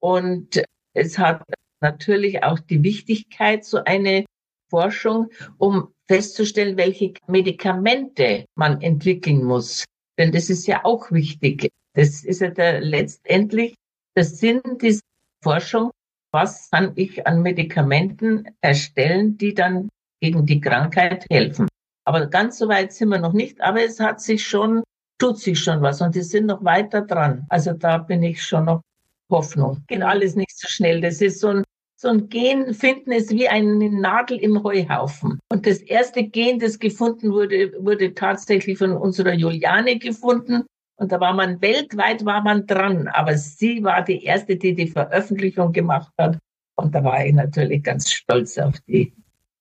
Und 0.00 0.62
es 0.94 1.18
hat 1.18 1.42
natürlich 1.80 2.42
auch 2.42 2.58
die 2.58 2.82
Wichtigkeit, 2.82 3.64
so 3.64 3.82
eine 3.84 4.24
Forschung, 4.70 5.30
um 5.58 5.92
festzustellen, 6.08 6.76
welche 6.76 7.14
Medikamente 7.26 8.46
man 8.54 8.80
entwickeln 8.80 9.44
muss. 9.44 9.84
Denn 10.18 10.32
das 10.32 10.50
ist 10.50 10.66
ja 10.66 10.84
auch 10.84 11.10
wichtig. 11.10 11.68
Das 11.94 12.24
ist 12.24 12.40
ja 12.40 12.50
der, 12.50 12.80
letztendlich 12.80 13.74
der 14.16 14.24
Sinn 14.24 14.60
dieser 14.80 15.00
Forschung. 15.42 15.90
Was 16.32 16.70
kann 16.70 16.92
ich 16.96 17.26
an 17.26 17.42
Medikamenten 17.42 18.44
erstellen, 18.60 19.38
die 19.38 19.54
dann 19.54 19.88
gegen 20.20 20.44
die 20.44 20.60
Krankheit 20.60 21.24
helfen? 21.30 21.68
Aber 22.04 22.26
ganz 22.26 22.58
so 22.58 22.68
weit 22.68 22.92
sind 22.92 23.10
wir 23.10 23.18
noch 23.18 23.32
nicht. 23.32 23.60
Aber 23.60 23.82
es 23.82 24.00
hat 24.00 24.20
sich 24.20 24.46
schon, 24.46 24.82
tut 25.18 25.38
sich 25.38 25.58
schon 25.58 25.80
was 25.82 26.00
und 26.00 26.14
die 26.14 26.22
sind 26.22 26.46
noch 26.46 26.64
weiter 26.64 27.02
dran. 27.02 27.46
Also 27.48 27.72
da 27.72 27.98
bin 27.98 28.22
ich 28.22 28.42
schon 28.42 28.66
noch 28.66 28.82
Hoffnung. 29.30 29.84
Geht 29.86 30.02
alles 30.02 30.34
nicht 30.34 30.58
so 30.58 30.68
schnell. 30.68 31.00
Das 31.00 31.20
ist 31.20 31.40
so 31.40 31.48
ein, 31.48 31.64
so 32.00 32.08
ein 32.08 32.28
Gen 32.28 32.74
finden 32.74 33.10
ist 33.10 33.30
wie 33.30 33.48
eine 33.48 33.90
Nadel 33.90 34.38
im 34.38 34.62
Heuhaufen. 34.62 35.40
Und 35.50 35.66
das 35.66 35.78
erste 35.78 36.22
Gen, 36.22 36.60
das 36.60 36.78
gefunden 36.78 37.32
wurde, 37.32 37.72
wurde 37.80 38.14
tatsächlich 38.14 38.78
von 38.78 38.92
unserer 38.92 39.32
Juliane 39.32 39.98
gefunden. 39.98 40.64
Und 40.96 41.10
da 41.10 41.18
war 41.18 41.34
man 41.34 41.60
weltweit 41.60 42.24
war 42.24 42.42
man 42.42 42.66
dran. 42.66 43.08
Aber 43.08 43.36
sie 43.36 43.82
war 43.82 44.02
die 44.02 44.24
erste, 44.24 44.54
die 44.54 44.74
die 44.76 44.86
Veröffentlichung 44.86 45.72
gemacht 45.72 46.12
hat. 46.18 46.38
Und 46.76 46.94
da 46.94 47.02
war 47.02 47.26
ich 47.26 47.34
natürlich 47.34 47.82
ganz 47.82 48.12
stolz 48.12 48.56
auf 48.58 48.78
die 48.86 49.12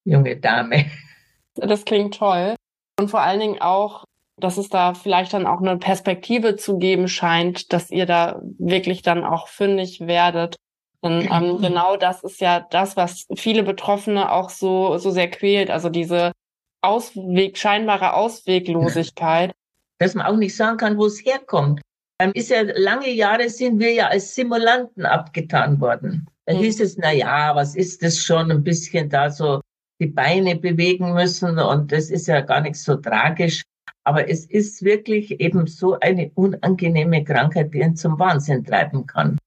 junge 0.05 0.37
Dame. 0.37 0.85
Das 1.55 1.85
klingt 1.85 2.19
toll. 2.19 2.53
Und 2.99 3.09
vor 3.09 3.21
allen 3.21 3.39
Dingen 3.39 3.61
auch, 3.61 4.03
dass 4.39 4.57
es 4.57 4.69
da 4.69 4.93
vielleicht 4.93 5.33
dann 5.33 5.47
auch 5.47 5.59
eine 5.59 5.77
Perspektive 5.77 6.55
zu 6.55 6.77
geben 6.77 7.07
scheint, 7.07 7.73
dass 7.73 7.89
ihr 7.89 8.05
da 8.05 8.39
wirklich 8.59 9.01
dann 9.01 9.23
auch 9.23 9.47
fündig 9.47 10.01
werdet. 10.01 10.55
Denn 11.03 11.21
ähm, 11.31 11.61
genau 11.61 11.97
das 11.97 12.23
ist 12.23 12.41
ja 12.41 12.65
das, 12.71 12.97
was 12.97 13.25
viele 13.35 13.63
Betroffene 13.63 14.31
auch 14.31 14.49
so, 14.49 14.97
so 14.97 15.11
sehr 15.11 15.29
quält. 15.29 15.69
Also 15.69 15.89
diese 15.89 16.31
Ausweg, 16.81 17.57
scheinbare 17.57 18.13
Ausweglosigkeit. 18.13 19.53
Dass 19.99 20.13
man 20.13 20.27
auch 20.27 20.37
nicht 20.37 20.55
sagen 20.55 20.77
kann, 20.77 20.97
wo 20.97 21.07
es 21.07 21.25
herkommt. 21.25 21.81
Ähm, 22.19 22.31
ist 22.35 22.49
ja, 22.49 22.61
lange 22.61 23.09
Jahre 23.09 23.49
sind 23.49 23.79
wir 23.79 23.93
ja 23.93 24.07
als 24.07 24.35
Simulanten 24.35 25.05
abgetan 25.05 25.81
worden. 25.81 26.27
Da 26.45 26.53
hm. 26.53 26.61
hieß 26.61 26.81
es, 26.81 26.97
na 26.97 27.11
ja, 27.11 27.55
was 27.55 27.75
ist 27.75 28.03
das 28.03 28.17
schon 28.17 28.51
ein 28.51 28.63
bisschen 28.63 29.09
da 29.09 29.29
so 29.29 29.61
die 29.99 30.07
Beine 30.07 30.55
bewegen 30.55 31.13
müssen 31.13 31.57
und 31.57 31.91
das 31.91 32.09
ist 32.09 32.27
ja 32.27 32.41
gar 32.41 32.61
nicht 32.61 32.75
so 32.75 32.95
tragisch. 32.95 33.63
Aber 34.03 34.29
es 34.29 34.45
ist 34.45 34.83
wirklich 34.83 35.39
eben 35.39 35.67
so 35.67 35.99
eine 35.99 36.31
unangenehme 36.35 37.23
Krankheit, 37.23 37.73
die 37.73 37.79
ihn 37.79 37.95
zum 37.95 38.17
Wahnsinn 38.19 38.63
treiben 38.63 39.05
kann. 39.05 39.37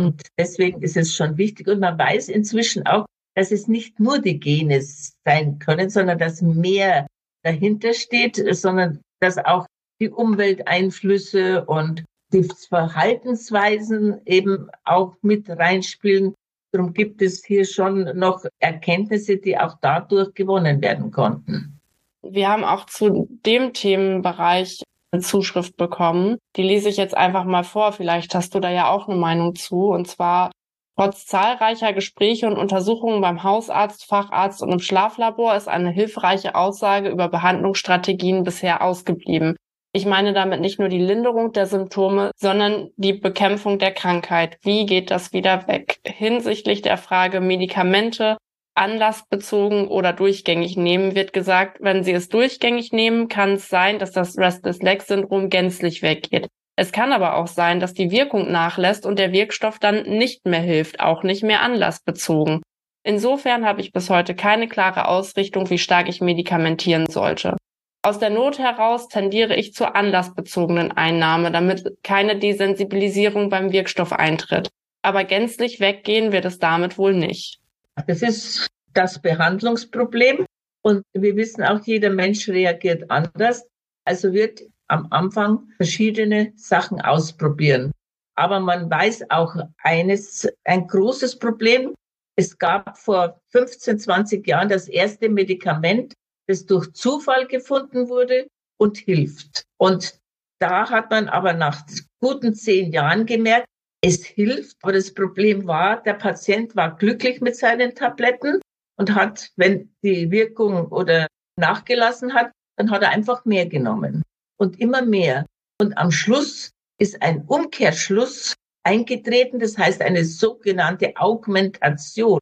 Und 0.00 0.22
deswegen 0.38 0.82
ist 0.82 0.96
es 0.96 1.14
schon 1.14 1.36
wichtig. 1.36 1.68
Und 1.68 1.80
man 1.80 1.98
weiß 1.98 2.28
inzwischen 2.28 2.86
auch, 2.86 3.06
dass 3.34 3.50
es 3.50 3.66
nicht 3.68 3.98
nur 3.98 4.18
die 4.18 4.38
Gene 4.38 4.80
sein 5.24 5.58
können, 5.58 5.90
sondern 5.90 6.18
dass 6.18 6.42
mehr 6.42 7.06
dahinter 7.42 7.94
steht, 7.94 8.42
sondern 8.54 9.00
dass 9.20 9.38
auch 9.38 9.66
die 10.00 10.10
Umwelteinflüsse 10.10 11.64
und 11.64 12.04
die 12.32 12.48
Verhaltensweisen 12.68 14.20
eben 14.26 14.68
auch 14.84 15.14
mit 15.22 15.48
reinspielen. 15.48 16.34
Darum 16.72 16.94
gibt 16.94 17.20
es 17.20 17.44
hier 17.44 17.64
schon 17.64 18.18
noch 18.18 18.44
Erkenntnisse, 18.58 19.36
die 19.36 19.58
auch 19.58 19.76
dadurch 19.82 20.32
gewonnen 20.34 20.80
werden 20.80 21.10
konnten. 21.10 21.78
Wir 22.22 22.48
haben 22.48 22.64
auch 22.64 22.86
zu 22.86 23.28
dem 23.44 23.72
Themenbereich 23.74 24.82
eine 25.12 25.22
Zuschrift 25.22 25.76
bekommen. 25.76 26.38
Die 26.56 26.62
lese 26.62 26.88
ich 26.88 26.96
jetzt 26.96 27.16
einfach 27.16 27.44
mal 27.44 27.64
vor. 27.64 27.92
Vielleicht 27.92 28.34
hast 28.34 28.54
du 28.54 28.60
da 28.60 28.70
ja 28.70 28.90
auch 28.90 29.08
eine 29.08 29.18
Meinung 29.18 29.54
zu. 29.54 29.90
Und 29.90 30.08
zwar, 30.08 30.50
trotz 30.96 31.26
zahlreicher 31.26 31.92
Gespräche 31.92 32.46
und 32.46 32.56
Untersuchungen 32.56 33.20
beim 33.20 33.42
Hausarzt, 33.42 34.06
Facharzt 34.06 34.62
und 34.62 34.72
im 34.72 34.80
Schlaflabor 34.80 35.54
ist 35.54 35.68
eine 35.68 35.90
hilfreiche 35.90 36.54
Aussage 36.54 37.10
über 37.10 37.28
Behandlungsstrategien 37.28 38.42
bisher 38.42 38.82
ausgeblieben. 38.82 39.56
Ich 39.94 40.06
meine 40.06 40.32
damit 40.32 40.60
nicht 40.60 40.78
nur 40.78 40.88
die 40.88 40.98
Linderung 40.98 41.52
der 41.52 41.66
Symptome, 41.66 42.30
sondern 42.36 42.88
die 42.96 43.12
Bekämpfung 43.12 43.78
der 43.78 43.92
Krankheit. 43.92 44.56
Wie 44.62 44.86
geht 44.86 45.10
das 45.10 45.34
wieder 45.34 45.68
weg? 45.68 46.00
Hinsichtlich 46.06 46.80
der 46.80 46.96
Frage 46.96 47.42
Medikamente 47.42 48.38
anlassbezogen 48.74 49.88
oder 49.88 50.12
durchgängig 50.12 50.76
nehmen, 50.76 51.14
wird 51.14 51.32
gesagt, 51.32 51.78
wenn 51.80 52.04
Sie 52.04 52.12
es 52.12 52.28
durchgängig 52.28 52.92
nehmen, 52.92 53.28
kann 53.28 53.52
es 53.52 53.68
sein, 53.68 53.98
dass 53.98 54.12
das 54.12 54.38
Restless 54.38 54.80
Leg 54.82 55.02
Syndrom 55.02 55.50
gänzlich 55.50 56.02
weggeht. 56.02 56.48
Es 56.76 56.90
kann 56.90 57.12
aber 57.12 57.36
auch 57.36 57.48
sein, 57.48 57.80
dass 57.80 57.92
die 57.92 58.10
Wirkung 58.10 58.50
nachlässt 58.50 59.04
und 59.04 59.18
der 59.18 59.32
Wirkstoff 59.32 59.78
dann 59.78 60.04
nicht 60.04 60.46
mehr 60.46 60.60
hilft, 60.60 61.00
auch 61.00 61.22
nicht 61.22 61.42
mehr 61.42 61.60
anlassbezogen. 61.60 62.62
Insofern 63.04 63.66
habe 63.66 63.80
ich 63.80 63.92
bis 63.92 64.08
heute 64.10 64.34
keine 64.34 64.68
klare 64.68 65.08
Ausrichtung, 65.08 65.68
wie 65.70 65.78
stark 65.78 66.08
ich 66.08 66.20
medikamentieren 66.20 67.08
sollte. 67.08 67.56
Aus 68.04 68.18
der 68.18 68.30
Not 68.30 68.58
heraus 68.58 69.08
tendiere 69.08 69.54
ich 69.54 69.74
zur 69.74 69.94
anlassbezogenen 69.94 70.92
Einnahme, 70.92 71.52
damit 71.52 71.84
keine 72.02 72.38
Desensibilisierung 72.38 73.48
beim 73.48 73.70
Wirkstoff 73.70 74.12
eintritt. 74.12 74.70
Aber 75.02 75.24
gänzlich 75.24 75.78
weggehen 75.78 76.32
wird 76.32 76.44
es 76.44 76.58
damit 76.58 76.96
wohl 76.96 77.14
nicht. 77.14 77.61
Das 78.06 78.22
ist 78.22 78.68
das 78.94 79.20
Behandlungsproblem. 79.20 80.46
Und 80.84 81.04
wir 81.12 81.36
wissen 81.36 81.62
auch, 81.62 81.84
jeder 81.84 82.10
Mensch 82.10 82.48
reagiert 82.48 83.10
anders. 83.10 83.64
Also 84.04 84.32
wird 84.32 84.62
am 84.88 85.06
Anfang 85.10 85.68
verschiedene 85.76 86.52
Sachen 86.56 87.00
ausprobieren. 87.00 87.92
Aber 88.34 88.60
man 88.60 88.90
weiß 88.90 89.30
auch 89.30 89.54
eines, 89.78 90.48
ein 90.64 90.86
großes 90.86 91.38
Problem. 91.38 91.94
Es 92.36 92.58
gab 92.58 92.98
vor 92.98 93.40
15, 93.50 93.98
20 93.98 94.46
Jahren 94.46 94.68
das 94.68 94.88
erste 94.88 95.28
Medikament, 95.28 96.14
das 96.48 96.66
durch 96.66 96.92
Zufall 96.92 97.46
gefunden 97.46 98.08
wurde 98.08 98.48
und 98.78 98.98
hilft. 98.98 99.64
Und 99.78 100.18
da 100.58 100.88
hat 100.90 101.10
man 101.10 101.28
aber 101.28 101.52
nach 101.52 101.84
guten 102.20 102.54
zehn 102.54 102.92
Jahren 102.92 103.26
gemerkt, 103.26 103.66
es 104.02 104.24
hilft. 104.24 104.76
Aber 104.82 104.92
das 104.92 105.14
Problem 105.14 105.66
war, 105.66 106.02
der 106.02 106.14
Patient 106.14 106.76
war 106.76 106.96
glücklich 106.96 107.40
mit 107.40 107.56
seinen 107.56 107.94
Tabletten 107.94 108.60
und 108.98 109.14
hat, 109.14 109.50
wenn 109.56 109.94
die 110.02 110.30
Wirkung 110.30 110.88
oder 110.88 111.26
nachgelassen 111.58 112.34
hat, 112.34 112.52
dann 112.76 112.90
hat 112.90 113.02
er 113.02 113.10
einfach 113.10 113.44
mehr 113.44 113.66
genommen 113.66 114.22
und 114.58 114.80
immer 114.80 115.02
mehr. 115.02 115.46
Und 115.80 115.96
am 115.96 116.10
Schluss 116.10 116.70
ist 116.98 117.22
ein 117.22 117.44
Umkehrschluss 117.46 118.54
eingetreten, 118.84 119.58
das 119.58 119.78
heißt 119.78 120.02
eine 120.02 120.24
sogenannte 120.24 121.16
Augmentation. 121.16 122.40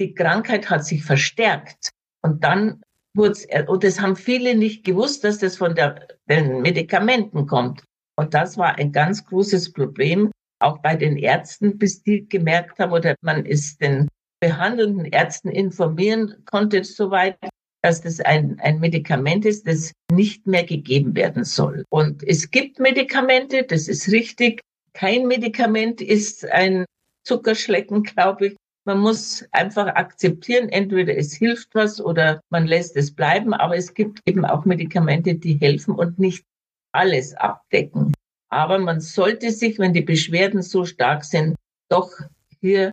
Die 0.00 0.14
Krankheit 0.14 0.70
hat 0.70 0.84
sich 0.84 1.04
verstärkt 1.04 1.90
und 2.22 2.42
dann 2.42 2.82
und 3.16 3.84
das 3.84 4.00
haben 4.00 4.16
viele 4.16 4.56
nicht 4.56 4.84
gewusst, 4.84 5.22
dass 5.22 5.38
das 5.38 5.56
von 5.56 5.76
der, 5.76 6.08
den 6.28 6.62
Medikamenten 6.62 7.46
kommt. 7.46 7.84
Und 8.16 8.34
das 8.34 8.58
war 8.58 8.74
ein 8.74 8.90
ganz 8.90 9.24
großes 9.24 9.72
Problem. 9.72 10.32
Auch 10.64 10.78
bei 10.78 10.96
den 10.96 11.16
Ärzten, 11.16 11.78
bis 11.78 12.02
die 12.02 12.28
gemerkt 12.28 12.78
haben 12.78 12.92
oder 12.92 13.14
man 13.20 13.44
ist 13.44 13.80
den 13.80 14.08
behandelnden 14.40 15.06
Ärzten 15.06 15.48
informieren 15.48 16.34
konnte, 16.44 16.84
soweit, 16.84 17.36
dass 17.82 18.00
das 18.00 18.20
ein, 18.20 18.58
ein 18.60 18.80
Medikament 18.80 19.44
ist, 19.44 19.66
das 19.66 19.92
nicht 20.10 20.46
mehr 20.46 20.64
gegeben 20.64 21.14
werden 21.14 21.44
soll. 21.44 21.84
Und 21.90 22.22
es 22.26 22.50
gibt 22.50 22.78
Medikamente, 22.78 23.64
das 23.64 23.88
ist 23.88 24.10
richtig. 24.10 24.60
Kein 24.94 25.26
Medikament 25.26 26.00
ist 26.00 26.46
ein 26.50 26.84
Zuckerschlecken, 27.26 28.02
glaube 28.02 28.48
ich. 28.48 28.56
Man 28.86 29.00
muss 29.00 29.46
einfach 29.50 29.86
akzeptieren, 29.86 30.68
entweder 30.68 31.16
es 31.16 31.34
hilft 31.34 31.74
was 31.74 32.00
oder 32.00 32.40
man 32.50 32.66
lässt 32.66 32.96
es 32.96 33.14
bleiben, 33.14 33.54
aber 33.54 33.76
es 33.76 33.94
gibt 33.94 34.20
eben 34.26 34.44
auch 34.44 34.64
Medikamente, 34.64 35.34
die 35.34 35.54
helfen 35.54 35.94
und 35.94 36.18
nicht 36.18 36.44
alles 36.92 37.34
abdecken. 37.34 38.13
Aber 38.54 38.78
man 38.78 39.00
sollte 39.00 39.50
sich, 39.50 39.80
wenn 39.80 39.92
die 39.92 40.00
Beschwerden 40.00 40.62
so 40.62 40.84
stark 40.84 41.24
sind, 41.24 41.56
doch 41.90 42.12
hier 42.60 42.92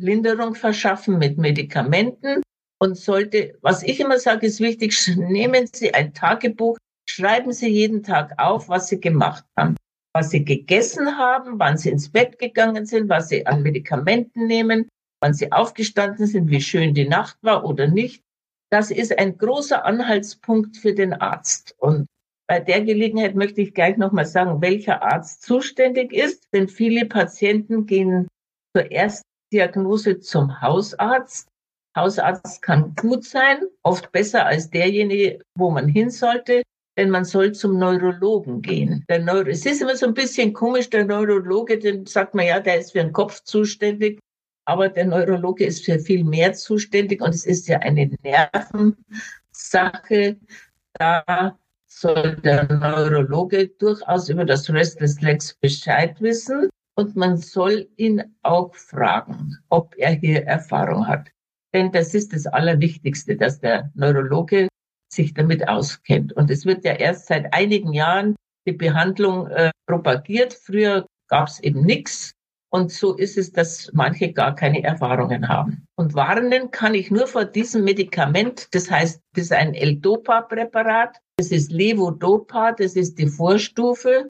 Linderung 0.00 0.54
verschaffen 0.54 1.18
mit 1.18 1.38
Medikamenten 1.38 2.40
und 2.80 2.96
sollte, 2.96 3.58
was 3.62 3.82
ich 3.82 3.98
immer 3.98 4.20
sage, 4.20 4.46
ist 4.46 4.60
wichtig, 4.60 4.96
nehmen 5.16 5.66
Sie 5.72 5.92
ein 5.92 6.14
Tagebuch, 6.14 6.78
schreiben 7.04 7.52
Sie 7.52 7.66
jeden 7.66 8.04
Tag 8.04 8.34
auf, 8.38 8.68
was 8.68 8.86
Sie 8.86 9.00
gemacht 9.00 9.44
haben, 9.58 9.74
was 10.14 10.30
Sie 10.30 10.44
gegessen 10.44 11.18
haben, 11.18 11.58
wann 11.58 11.78
Sie 11.78 11.90
ins 11.90 12.08
Bett 12.08 12.38
gegangen 12.38 12.86
sind, 12.86 13.08
was 13.08 13.28
Sie 13.28 13.44
an 13.44 13.64
Medikamenten 13.64 14.46
nehmen, 14.46 14.88
wann 15.20 15.34
Sie 15.34 15.50
aufgestanden 15.50 16.28
sind, 16.28 16.48
wie 16.48 16.60
schön 16.60 16.94
die 16.94 17.08
Nacht 17.08 17.38
war 17.42 17.64
oder 17.64 17.88
nicht. 17.88 18.22
Das 18.70 18.92
ist 18.92 19.18
ein 19.18 19.36
großer 19.36 19.84
Anhaltspunkt 19.84 20.76
für 20.76 20.94
den 20.94 21.12
Arzt. 21.12 21.74
Und 21.78 22.06
bei 22.52 22.60
der 22.60 22.82
Gelegenheit 22.82 23.34
möchte 23.34 23.62
ich 23.62 23.72
gleich 23.72 23.96
nochmal 23.96 24.26
sagen, 24.26 24.60
welcher 24.60 25.02
Arzt 25.02 25.42
zuständig 25.42 26.12
ist, 26.12 26.52
denn 26.52 26.68
viele 26.68 27.06
Patienten 27.06 27.86
gehen 27.86 28.28
zur 28.76 28.90
Erstdiagnose 28.90 30.20
zum 30.20 30.60
Hausarzt. 30.60 31.48
Hausarzt 31.96 32.60
kann 32.60 32.94
gut 32.94 33.24
sein, 33.24 33.62
oft 33.82 34.12
besser 34.12 34.44
als 34.44 34.68
derjenige, 34.68 35.40
wo 35.56 35.70
man 35.70 35.88
hin 35.88 36.10
sollte, 36.10 36.62
denn 36.98 37.08
man 37.08 37.24
soll 37.24 37.52
zum 37.52 37.78
Neurologen 37.78 38.60
gehen. 38.60 39.02
Der 39.08 39.20
Neuro 39.20 39.48
es 39.48 39.64
ist 39.64 39.80
immer 39.80 39.96
so 39.96 40.04
ein 40.04 40.12
bisschen 40.12 40.52
komisch, 40.52 40.90
der 40.90 41.06
Neurologe, 41.06 41.78
den 41.78 42.04
sagt 42.04 42.34
man 42.34 42.44
ja, 42.44 42.60
der 42.60 42.80
ist 42.80 42.92
für 42.92 42.98
den 42.98 43.14
Kopf 43.14 43.42
zuständig, 43.44 44.20
aber 44.66 44.90
der 44.90 45.06
Neurologe 45.06 45.64
ist 45.64 45.86
für 45.86 45.98
viel 45.98 46.22
mehr 46.22 46.52
zuständig 46.52 47.22
und 47.22 47.34
es 47.34 47.46
ist 47.46 47.66
ja 47.66 47.78
eine 47.78 48.10
Nervensache. 48.22 50.36
Da 50.98 51.56
soll 52.00 52.36
der 52.36 52.64
Neurologe 52.64 53.68
durchaus 53.68 54.28
über 54.28 54.44
das 54.44 54.68
Restless 54.70 55.20
Legs 55.20 55.54
Bescheid 55.60 56.20
wissen 56.20 56.68
und 56.96 57.16
man 57.16 57.36
soll 57.36 57.88
ihn 57.96 58.22
auch 58.42 58.74
fragen, 58.74 59.56
ob 59.68 59.94
er 59.96 60.12
hier 60.12 60.44
Erfahrung 60.44 61.06
hat. 61.06 61.30
Denn 61.74 61.90
das 61.92 62.14
ist 62.14 62.32
das 62.32 62.46
Allerwichtigste, 62.46 63.36
dass 63.36 63.60
der 63.60 63.90
Neurologe 63.94 64.68
sich 65.12 65.34
damit 65.34 65.68
auskennt. 65.68 66.32
Und 66.34 66.50
es 66.50 66.64
wird 66.66 66.84
ja 66.84 66.92
erst 66.92 67.26
seit 67.26 67.52
einigen 67.52 67.92
Jahren 67.92 68.36
die 68.66 68.72
Behandlung 68.72 69.46
äh, 69.48 69.70
propagiert. 69.86 70.54
Früher 70.54 71.06
gab 71.28 71.48
es 71.48 71.60
eben 71.60 71.82
nichts. 71.82 72.32
Und 72.74 72.90
so 72.90 73.14
ist 73.14 73.36
es, 73.36 73.52
dass 73.52 73.90
manche 73.92 74.32
gar 74.32 74.54
keine 74.54 74.82
Erfahrungen 74.82 75.46
haben. 75.46 75.86
Und 75.94 76.14
warnen 76.14 76.70
kann 76.70 76.94
ich 76.94 77.10
nur 77.10 77.26
vor 77.26 77.44
diesem 77.44 77.84
Medikament. 77.84 78.68
Das 78.72 78.90
heißt, 78.90 79.20
das 79.34 79.44
ist 79.44 79.52
ein 79.52 79.74
L-Dopa-Präparat. 79.74 81.18
Das 81.36 81.50
ist 81.50 81.70
Levodopa. 81.70 82.72
Das 82.72 82.96
ist 82.96 83.18
die 83.18 83.26
Vorstufe 83.26 84.26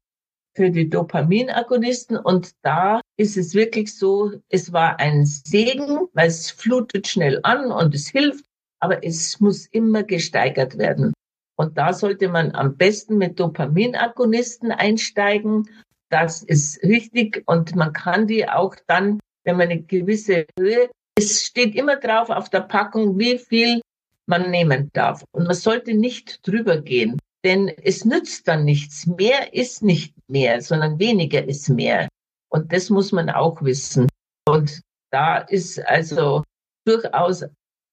für 0.56 0.70
die 0.70 0.90
Dopaminagonisten. 0.90 2.16
Und 2.16 2.50
da 2.62 3.00
ist 3.16 3.36
es 3.36 3.54
wirklich 3.54 3.96
so, 3.96 4.32
es 4.48 4.72
war 4.72 4.98
ein 4.98 5.24
Segen, 5.24 6.08
weil 6.12 6.26
es 6.26 6.50
flutet 6.50 7.06
schnell 7.06 7.38
an 7.44 7.70
und 7.70 7.94
es 7.94 8.08
hilft. 8.08 8.44
Aber 8.80 9.04
es 9.04 9.38
muss 9.38 9.66
immer 9.66 10.02
gesteigert 10.02 10.78
werden. 10.78 11.12
Und 11.56 11.78
da 11.78 11.92
sollte 11.92 12.26
man 12.26 12.56
am 12.56 12.76
besten 12.76 13.18
mit 13.18 13.38
Dopaminagonisten 13.38 14.72
einsteigen 14.72 15.68
das 16.12 16.42
ist 16.42 16.82
richtig 16.82 17.42
und 17.46 17.74
man 17.74 17.92
kann 17.92 18.26
die 18.26 18.46
auch 18.46 18.76
dann, 18.86 19.18
wenn 19.44 19.56
man 19.56 19.70
eine 19.70 19.82
gewisse 19.82 20.46
Höhe, 20.58 20.90
es 21.16 21.42
steht 21.42 21.74
immer 21.74 21.96
drauf 21.96 22.28
auf 22.28 22.50
der 22.50 22.60
Packung, 22.60 23.18
wie 23.18 23.38
viel 23.38 23.80
man 24.26 24.50
nehmen 24.50 24.90
darf. 24.92 25.24
Und 25.32 25.44
man 25.46 25.54
sollte 25.54 25.94
nicht 25.94 26.46
drüber 26.46 26.80
gehen, 26.80 27.18
denn 27.44 27.68
es 27.68 28.04
nützt 28.04 28.46
dann 28.46 28.64
nichts. 28.64 29.06
Mehr 29.06 29.54
ist 29.54 29.82
nicht 29.82 30.14
mehr, 30.28 30.60
sondern 30.60 30.98
weniger 30.98 31.44
ist 31.44 31.68
mehr. 31.68 32.08
Und 32.50 32.72
das 32.72 32.90
muss 32.90 33.12
man 33.12 33.30
auch 33.30 33.62
wissen. 33.62 34.06
Und 34.46 34.82
da 35.10 35.38
ist 35.38 35.78
also 35.86 36.44
durchaus 36.84 37.44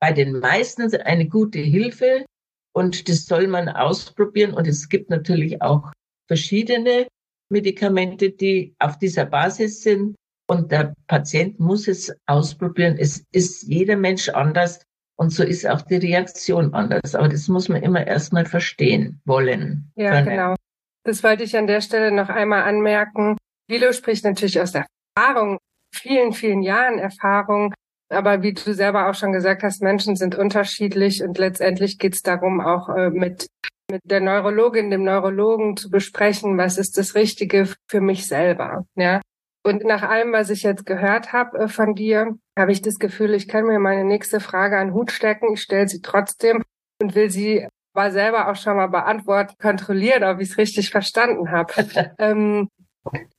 bei 0.02 0.12
den 0.12 0.40
meisten 0.40 0.94
eine 1.02 1.28
gute 1.28 1.60
Hilfe 1.60 2.26
und 2.74 3.08
das 3.08 3.26
soll 3.26 3.48
man 3.48 3.70
ausprobieren. 3.70 4.54
Und 4.54 4.68
es 4.68 4.90
gibt 4.90 5.10
natürlich 5.10 5.62
auch 5.62 5.92
verschiedene 6.28 7.08
Medikamente, 7.50 8.32
die 8.32 8.76
auf 8.80 8.98
dieser 8.98 9.26
Basis 9.26 9.82
sind. 9.82 10.16
Und 10.48 10.72
der 10.72 10.96
Patient 11.08 11.60
muss 11.60 11.88
es 11.88 12.16
ausprobieren. 12.26 12.98
Es 13.00 13.24
ist 13.32 13.64
jeder 13.64 13.96
Mensch 13.96 14.30
anders. 14.30 14.82
Und 15.16 15.32
so 15.32 15.44
ist 15.44 15.68
auch 15.68 15.82
die 15.82 15.98
Reaktion 15.98 16.74
anders. 16.74 17.14
Aber 17.14 17.28
das 17.28 17.48
muss 17.48 17.70
man 17.70 17.84
immer 17.84 18.08
erstmal 18.08 18.46
verstehen 18.46 19.22
wollen. 19.26 19.92
Ja, 19.96 20.12
können. 20.12 20.30
genau. 20.30 20.56
Das 21.04 21.24
wollte 21.24 21.44
ich 21.44 21.58
an 21.58 21.68
der 21.68 21.82
Stelle 21.82 22.12
noch 22.12 22.30
einmal 22.30 22.64
anmerken. 22.64 23.38
Lilo 23.70 23.92
spricht 23.94 24.24
natürlich 24.24 24.60
aus 24.60 24.72
der 24.72 24.86
Erfahrung, 25.16 25.60
vielen, 25.94 26.34
vielen 26.34 26.62
Jahren 26.62 27.00
Erfahrung. 27.00 27.74
Aber 28.10 28.42
wie 28.42 28.54
du 28.54 28.74
selber 28.74 29.10
auch 29.10 29.14
schon 29.14 29.32
gesagt 29.32 29.62
hast, 29.62 29.82
Menschen 29.84 30.16
sind 30.16 30.36
unterschiedlich 30.36 31.22
und 31.22 31.38
letztendlich 31.38 32.00
geht 32.00 32.16
es 32.16 32.22
darum, 32.22 32.60
auch 32.60 32.90
äh, 32.90 33.12
mit 33.12 33.48
mit 33.90 34.02
der 34.06 34.22
Neurologin, 34.22 34.92
dem 34.92 35.04
Neurologen 35.04 35.78
zu 35.78 35.90
besprechen, 35.90 36.58
was 36.58 36.78
ist 36.78 36.98
das 36.98 37.16
Richtige 37.16 37.68
für 37.88 38.02
mich 38.02 38.28
selber, 38.28 38.86
ja. 38.96 39.22
Und 39.62 39.84
nach 39.84 40.04
allem, 40.04 40.32
was 40.32 40.50
ich 40.50 40.64
jetzt 40.64 40.86
gehört 40.86 41.34
habe 41.34 41.60
äh, 41.60 41.68
von 41.68 41.94
dir, 41.94 42.38
habe 42.58 42.72
ich 42.72 42.82
das 42.82 42.98
Gefühl, 42.98 43.34
ich 43.34 43.48
kann 43.48 43.66
mir 43.66 43.80
meine 43.80 44.06
nächste 44.06 44.40
Frage 44.40 44.78
an 44.78 44.88
den 44.88 44.94
Hut 44.94 45.12
stecken. 45.12 45.54
Ich 45.54 45.62
stelle 45.62 45.88
sie 45.88 46.02
trotzdem 46.02 46.64
und 47.02 47.14
will 47.14 47.30
sie 47.30 47.68
war 47.94 48.12
selber 48.12 48.50
auch 48.50 48.56
schon 48.56 48.78
mal 48.78 48.88
beantworten, 48.88 49.56
kontrollieren, 49.60 50.24
ob 50.24 50.40
ich 50.40 50.52
es 50.52 50.58
richtig 50.58 50.90
verstanden 50.90 51.52
habe. 51.52 51.74
ähm, 52.20 52.70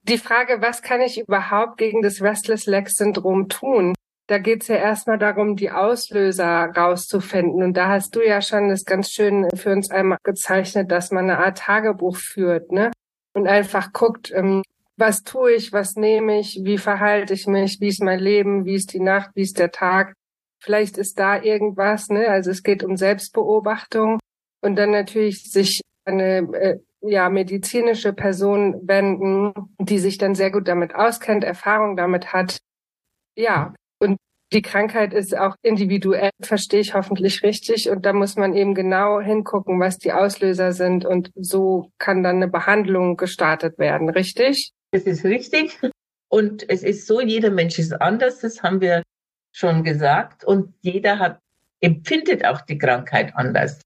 die 0.02 0.18
Frage, 0.18 0.60
was 0.60 0.82
kann 0.82 1.00
ich 1.00 1.20
überhaupt 1.20 1.78
gegen 1.78 2.02
das 2.02 2.20
Restless 2.20 2.66
Leg 2.66 2.90
Syndrom 2.90 3.48
tun? 3.48 3.94
Da 4.30 4.38
geht 4.38 4.62
es 4.62 4.68
ja 4.68 4.76
erstmal 4.76 5.18
darum, 5.18 5.56
die 5.56 5.72
Auslöser 5.72 6.70
rauszufinden. 6.76 7.64
Und 7.64 7.76
da 7.76 7.88
hast 7.88 8.14
du 8.14 8.24
ja 8.24 8.40
schon 8.40 8.68
das 8.68 8.84
ganz 8.84 9.10
schön 9.10 9.48
für 9.56 9.72
uns 9.72 9.90
einmal 9.90 10.18
gezeichnet, 10.22 10.92
dass 10.92 11.10
man 11.10 11.28
eine 11.28 11.38
Art 11.38 11.58
Tagebuch 11.58 12.16
führt, 12.16 12.70
ne? 12.70 12.92
Und 13.32 13.48
einfach 13.48 13.92
guckt, 13.92 14.30
ähm, 14.32 14.62
was 14.96 15.22
tue 15.24 15.54
ich, 15.54 15.72
was 15.72 15.96
nehme 15.96 16.38
ich, 16.38 16.60
wie 16.62 16.78
verhalte 16.78 17.34
ich 17.34 17.48
mich, 17.48 17.80
wie 17.80 17.88
ist 17.88 18.04
mein 18.04 18.20
Leben, 18.20 18.64
wie 18.66 18.74
ist 18.74 18.92
die 18.92 19.00
Nacht, 19.00 19.30
wie 19.34 19.42
ist 19.42 19.58
der 19.58 19.72
Tag. 19.72 20.14
Vielleicht 20.62 20.96
ist 20.96 21.18
da 21.18 21.42
irgendwas, 21.42 22.08
ne? 22.08 22.28
Also 22.28 22.52
es 22.52 22.62
geht 22.62 22.84
um 22.84 22.96
Selbstbeobachtung 22.96 24.20
und 24.60 24.76
dann 24.76 24.92
natürlich 24.92 25.50
sich 25.50 25.80
eine 26.04 26.48
äh, 26.52 26.78
ja 27.00 27.28
medizinische 27.30 28.12
Person 28.12 28.76
wenden, 28.86 29.54
die 29.80 29.98
sich 29.98 30.18
dann 30.18 30.36
sehr 30.36 30.52
gut 30.52 30.68
damit 30.68 30.94
auskennt, 30.94 31.42
Erfahrung 31.42 31.96
damit 31.96 32.32
hat. 32.32 32.58
Ja, 33.36 33.74
und 34.00 34.16
die 34.52 34.62
Krankheit 34.62 35.14
ist 35.14 35.36
auch 35.36 35.54
individuell, 35.62 36.30
verstehe 36.40 36.80
ich 36.80 36.94
hoffentlich 36.94 37.42
richtig. 37.44 37.88
Und 37.88 38.04
da 38.04 38.12
muss 38.12 38.36
man 38.36 38.54
eben 38.54 38.74
genau 38.74 39.20
hingucken, 39.20 39.78
was 39.78 39.98
die 39.98 40.12
Auslöser 40.12 40.72
sind. 40.72 41.04
Und 41.04 41.30
so 41.36 41.92
kann 41.98 42.24
dann 42.24 42.36
eine 42.36 42.48
Behandlung 42.48 43.16
gestartet 43.16 43.78
werden, 43.78 44.08
richtig? 44.08 44.72
Das 44.90 45.04
ist 45.04 45.24
richtig. 45.24 45.78
Und 46.28 46.68
es 46.68 46.82
ist 46.82 47.06
so, 47.06 47.20
jeder 47.20 47.50
Mensch 47.50 47.78
ist 47.78 47.92
anders, 47.92 48.40
das 48.40 48.62
haben 48.62 48.80
wir 48.80 49.02
schon 49.52 49.84
gesagt. 49.84 50.44
Und 50.44 50.74
jeder 50.80 51.18
hat, 51.18 51.38
empfindet 51.80 52.44
auch 52.44 52.60
die 52.62 52.78
Krankheit 52.78 53.32
anders. 53.36 53.80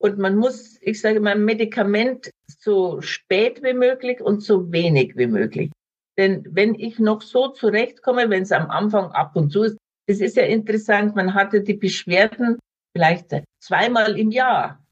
Und 0.00 0.18
man 0.18 0.36
muss, 0.36 0.78
ich 0.80 1.00
sage 1.00 1.20
mal, 1.20 1.36
Medikament 1.36 2.30
so 2.46 3.00
spät 3.00 3.62
wie 3.62 3.74
möglich 3.74 4.20
und 4.20 4.42
so 4.42 4.72
wenig 4.72 5.16
wie 5.16 5.26
möglich. 5.26 5.70
Denn 6.18 6.44
wenn 6.50 6.74
ich 6.74 6.98
noch 6.98 7.22
so 7.22 7.48
zurechtkomme, 7.48 8.28
wenn 8.28 8.42
es 8.42 8.52
am 8.52 8.70
Anfang 8.70 9.12
ab 9.12 9.36
und 9.36 9.50
zu 9.50 9.62
ist, 9.62 9.78
das 10.08 10.20
ist 10.20 10.36
ja 10.36 10.42
interessant, 10.42 11.14
man 11.14 11.32
hatte 11.32 11.60
die 11.60 11.74
Beschwerden 11.74 12.58
vielleicht 12.92 13.30
zweimal 13.60 14.18
im 14.18 14.30
Jahr. 14.32 14.82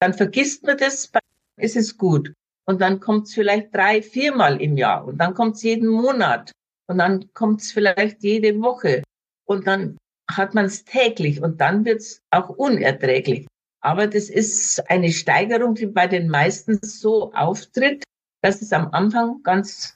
Dann 0.00 0.14
vergisst 0.14 0.64
man 0.64 0.78
das, 0.78 1.10
ist 1.58 1.76
es 1.76 1.96
gut. 1.96 2.32
Und 2.66 2.80
dann 2.80 3.00
kommt 3.00 3.26
es 3.26 3.34
vielleicht 3.34 3.74
drei, 3.74 4.02
viermal 4.02 4.60
im 4.60 4.76
Jahr. 4.76 5.04
Und 5.04 5.18
dann 5.18 5.34
kommt 5.34 5.56
es 5.56 5.62
jeden 5.62 5.88
Monat. 5.88 6.52
Und 6.88 6.98
dann 6.98 7.32
kommt 7.32 7.62
es 7.62 7.72
vielleicht 7.72 8.22
jede 8.22 8.60
Woche. 8.60 9.02
Und 9.46 9.66
dann 9.66 9.96
hat 10.30 10.54
man 10.54 10.66
es 10.66 10.84
täglich. 10.84 11.42
Und 11.42 11.60
dann 11.60 11.84
wird 11.84 12.00
es 12.00 12.20
auch 12.30 12.50
unerträglich. 12.50 13.46
Aber 13.80 14.06
das 14.06 14.28
ist 14.28 14.88
eine 14.90 15.10
Steigerung, 15.10 15.74
die 15.74 15.86
bei 15.86 16.06
den 16.06 16.28
meisten 16.28 16.78
so 16.82 17.32
auftritt, 17.32 18.04
dass 18.42 18.60
es 18.60 18.72
am 18.72 18.90
Anfang 18.92 19.42
ganz 19.42 19.95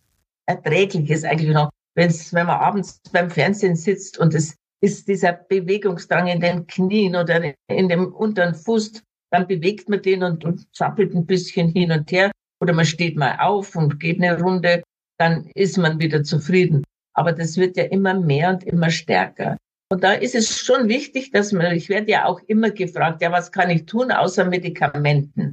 erträglich 0.51 1.11
ist 1.11 1.25
eigentlich 1.25 1.55
noch. 1.55 1.71
wenn's, 1.95 2.33
wenn 2.33 2.47
man 2.47 2.61
abends 2.61 3.01
beim 3.13 3.31
Fernsehen 3.31 3.77
sitzt 3.77 4.19
und 4.19 4.35
es 4.35 4.57
ist 4.81 5.09
dieser 5.09 5.33
Bewegungsdrang 5.33 6.29
in 6.29 6.41
den 6.41 6.67
Knien 6.67 7.17
oder 7.17 7.53
in 7.69 7.89
dem 7.89 8.13
unteren 8.13 8.55
Fuß, 8.55 9.03
dann 9.31 9.47
bewegt 9.47 9.89
man 9.89 10.03
den 10.03 10.23
und, 10.23 10.45
und 10.45 10.75
zappelt 10.75 11.15
ein 11.15 11.27
bisschen 11.27 11.69
hin 11.69 11.93
und 11.93 12.11
her 12.11 12.31
oder 12.61 12.73
man 12.73 12.87
steht 12.87 13.17
mal 13.17 13.37
auf 13.39 13.77
und 13.77 14.01
geht 14.01 14.23
eine 14.23 14.41
Runde, 14.41 14.83
dann 15.19 15.51
ist 15.55 15.77
man 15.79 16.01
wieder 16.01 16.23
zufrieden. 16.23 16.85
Aber 17.15 17.33
das 17.33 17.57
wird 17.57 17.77
ja 17.77 17.85
immer 17.85 18.15
mehr 18.15 18.51
und 18.51 18.65
immer 18.65 18.91
stärker. 18.91 19.57
Und 19.93 20.05
da 20.05 20.13
ist 20.13 20.35
es 20.35 20.59
schon 20.59 20.89
wichtig, 20.89 21.33
dass 21.33 21.53
man, 21.53 21.75
ich 21.75 21.89
werde 21.89 22.11
ja 22.11 22.25
auch 22.25 22.41
immer 22.47 22.71
gefragt, 22.71 23.23
ja, 23.23 23.33
was 23.33 23.51
kann 23.51 23.71
ich 23.71 23.87
tun 23.87 24.13
außer 24.13 24.45
Medikamenten? 24.45 25.53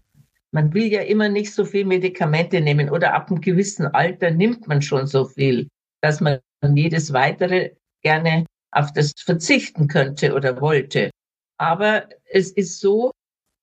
Man 0.57 0.73
will 0.73 0.91
ja 0.91 1.01
immer 1.01 1.29
nicht 1.29 1.53
so 1.53 1.65
viel 1.65 1.85
Medikamente 1.85 2.59
nehmen 2.59 2.89
oder 2.89 3.13
ab 3.13 3.29
einem 3.29 3.41
gewissen 3.41 3.85
Alter 3.85 4.31
nimmt 4.31 4.67
man 4.67 4.81
schon 4.81 5.05
so 5.05 5.25
viel, 5.25 5.67
dass 6.01 6.19
man 6.19 6.39
jedes 6.73 7.13
weitere 7.13 7.75
gerne 8.01 8.43
auf 8.71 8.91
das 8.91 9.13
verzichten 9.15 9.87
könnte 9.87 10.33
oder 10.33 10.59
wollte. 10.59 11.11
Aber 11.59 12.09
es 12.25 12.49
ist 12.49 12.79
so, 12.79 13.11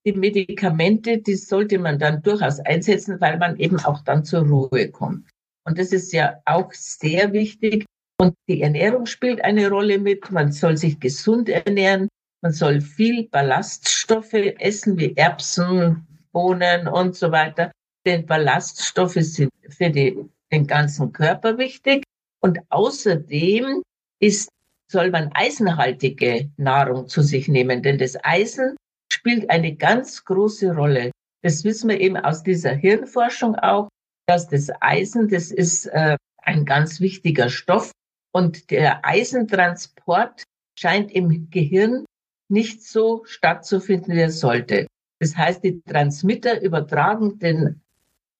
die 0.05 0.13
Medikamente, 0.13 1.17
die 1.17 1.35
sollte 1.35 1.79
man 1.79 1.99
dann 1.99 2.21
durchaus 2.21 2.61
einsetzen, 2.61 3.19
weil 3.19 3.39
man 3.39 3.57
eben 3.57 3.77
auch 3.81 4.01
dann 4.05 4.23
zur 4.23 4.47
Ruhe 4.47 4.89
kommt. 4.89 5.29
Und 5.67 5.77
das 5.77 5.91
ist 5.91 6.13
ja 6.13 6.37
auch 6.45 6.71
sehr 6.71 7.33
wichtig. 7.33 7.83
Und 8.21 8.35
die 8.47 8.61
Ernährung 8.61 9.05
spielt 9.05 9.43
eine 9.43 9.69
Rolle 9.69 9.99
mit. 9.99 10.31
Man 10.31 10.53
soll 10.53 10.77
sich 10.77 10.97
gesund 11.01 11.49
ernähren. 11.49 12.07
Man 12.41 12.53
soll 12.53 12.79
viel 12.79 13.27
Ballaststoffe 13.27 14.31
essen, 14.31 14.97
wie 14.97 15.13
Erbsen, 15.17 16.07
Bohnen 16.35 16.89
und 16.89 17.15
so 17.15 17.31
weiter. 17.31 17.71
Denn 18.05 18.25
Ballaststoffe 18.25 19.13
sind 19.13 19.51
für 19.69 19.89
die, 19.89 20.19
den 20.51 20.67
ganzen 20.67 21.13
Körper 21.13 21.57
wichtig. 21.57 22.03
Und 22.41 22.59
außerdem 22.69 23.81
ist, 24.19 24.49
soll 24.91 25.11
man 25.11 25.31
eisenhaltige 25.33 26.51
Nahrung 26.57 27.07
zu 27.07 27.21
sich 27.21 27.47
nehmen, 27.47 27.81
denn 27.81 27.97
das 27.97 28.17
Eisen 28.23 28.75
spielt 29.11 29.49
eine 29.49 29.75
ganz 29.75 30.25
große 30.25 30.75
Rolle. 30.75 31.11
Das 31.41 31.63
wissen 31.63 31.89
wir 31.89 32.01
eben 32.01 32.17
aus 32.17 32.43
dieser 32.43 32.73
Hirnforschung 32.73 33.55
auch, 33.55 33.87
dass 34.27 34.49
das 34.49 34.69
Eisen, 34.81 35.29
das 35.29 35.51
ist 35.51 35.85
äh, 35.87 36.17
ein 36.37 36.65
ganz 36.65 36.99
wichtiger 36.99 37.49
Stoff 37.49 37.91
und 38.33 38.69
der 38.71 39.05
Eisentransport 39.05 40.43
scheint 40.77 41.11
im 41.13 41.49
Gehirn 41.49 42.05
nicht 42.49 42.83
so 42.83 43.23
stattzufinden, 43.25 44.13
wie 44.13 44.19
er 44.19 44.31
sollte. 44.31 44.87
Das 45.19 45.35
heißt, 45.35 45.63
die 45.63 45.81
Transmitter 45.81 46.61
übertragen 46.61 47.39
den, 47.39 47.81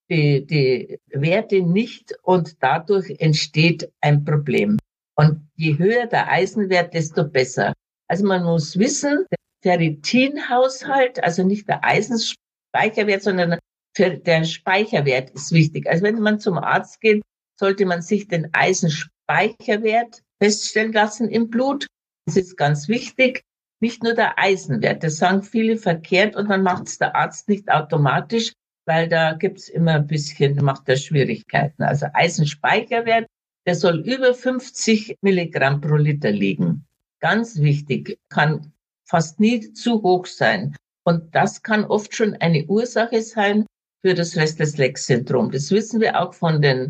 die, 0.10 0.46
die 0.46 1.00
Werte 1.08 1.62
nicht 1.62 2.16
und 2.22 2.62
dadurch 2.62 3.16
entsteht 3.20 3.92
ein 4.02 4.24
Problem. 4.24 4.78
Und 5.16 5.48
je 5.56 5.78
höher 5.78 6.08
der 6.08 6.30
Eisenwert, 6.30 6.94
desto 6.94 7.24
besser. 7.24 7.74
Also 8.08 8.26
man 8.26 8.44
muss 8.44 8.78
wissen, 8.78 9.26
Ferritinhaushalt, 9.62 11.24
also 11.24 11.44
nicht 11.44 11.68
der 11.68 11.84
Eisenspeicherwert, 11.84 13.24
sondern 13.24 13.58
der 13.98 14.44
Speicherwert 14.44 15.32
ist 15.32 15.52
wichtig. 15.54 15.88
Also 15.88 16.04
wenn 16.04 16.20
man 16.20 16.40
zum 16.40 16.58
Arzt 16.58 17.00
geht, 17.00 17.24
sollte 17.58 17.86
man 17.86 18.02
sich 18.02 18.28
den 18.28 18.54
Eisenspeicherwert 18.54 20.22
feststellen 20.42 20.92
lassen 20.92 21.30
im 21.30 21.50
Blut. 21.50 21.88
Das 22.26 22.36
ist 22.36 22.58
ganz 22.58 22.90
wichtig. 22.90 23.42
Nicht 23.82 24.04
nur 24.04 24.14
der 24.14 24.40
Eisenwert, 24.40 25.04
das 25.04 25.18
sagen 25.18 25.44
viele 25.44 25.78
verkehrt 25.78 26.36
und 26.36 26.50
dann 26.50 26.64
macht 26.64 26.88
es 26.88 26.98
der 26.98 27.16
Arzt 27.16 27.50
nicht 27.50 27.70
automatisch, 27.70 28.54
weil 28.86 29.10
da 29.10 29.34
gibt's 29.34 29.68
immer 29.68 29.96
ein 29.96 30.08
bisschen, 30.08 30.56
macht 30.64 30.88
er 30.88 30.96
Schwierigkeiten. 30.96 31.84
Also 31.84 32.08
Eisenspeicherwert, 32.14 33.28
der 33.66 33.76
soll 33.76 34.00
über 34.00 34.34
50 34.34 35.18
Milligramm 35.22 35.82
pro 35.82 35.96
Liter 35.96 36.32
liegen. 36.32 36.86
Ganz 37.20 37.60
wichtig, 37.60 38.18
kann 38.30 38.72
fast 39.04 39.40
nie 39.40 39.74
zu 39.74 40.02
hoch 40.04 40.26
sein. 40.26 40.76
Und 41.04 41.36
das 41.36 41.62
kann 41.62 41.86
oft 41.86 42.16
schon 42.16 42.36
eine 42.36 42.66
Ursache 42.66 43.22
sein 43.22 43.66
für 44.02 44.14
das 44.14 44.38
Restless-Legs-Syndrom. 44.38 45.52
Das 45.52 45.72
wissen 45.72 46.00
wir 46.00 46.20
auch 46.20 46.34
von 46.34 46.62
den 46.62 46.90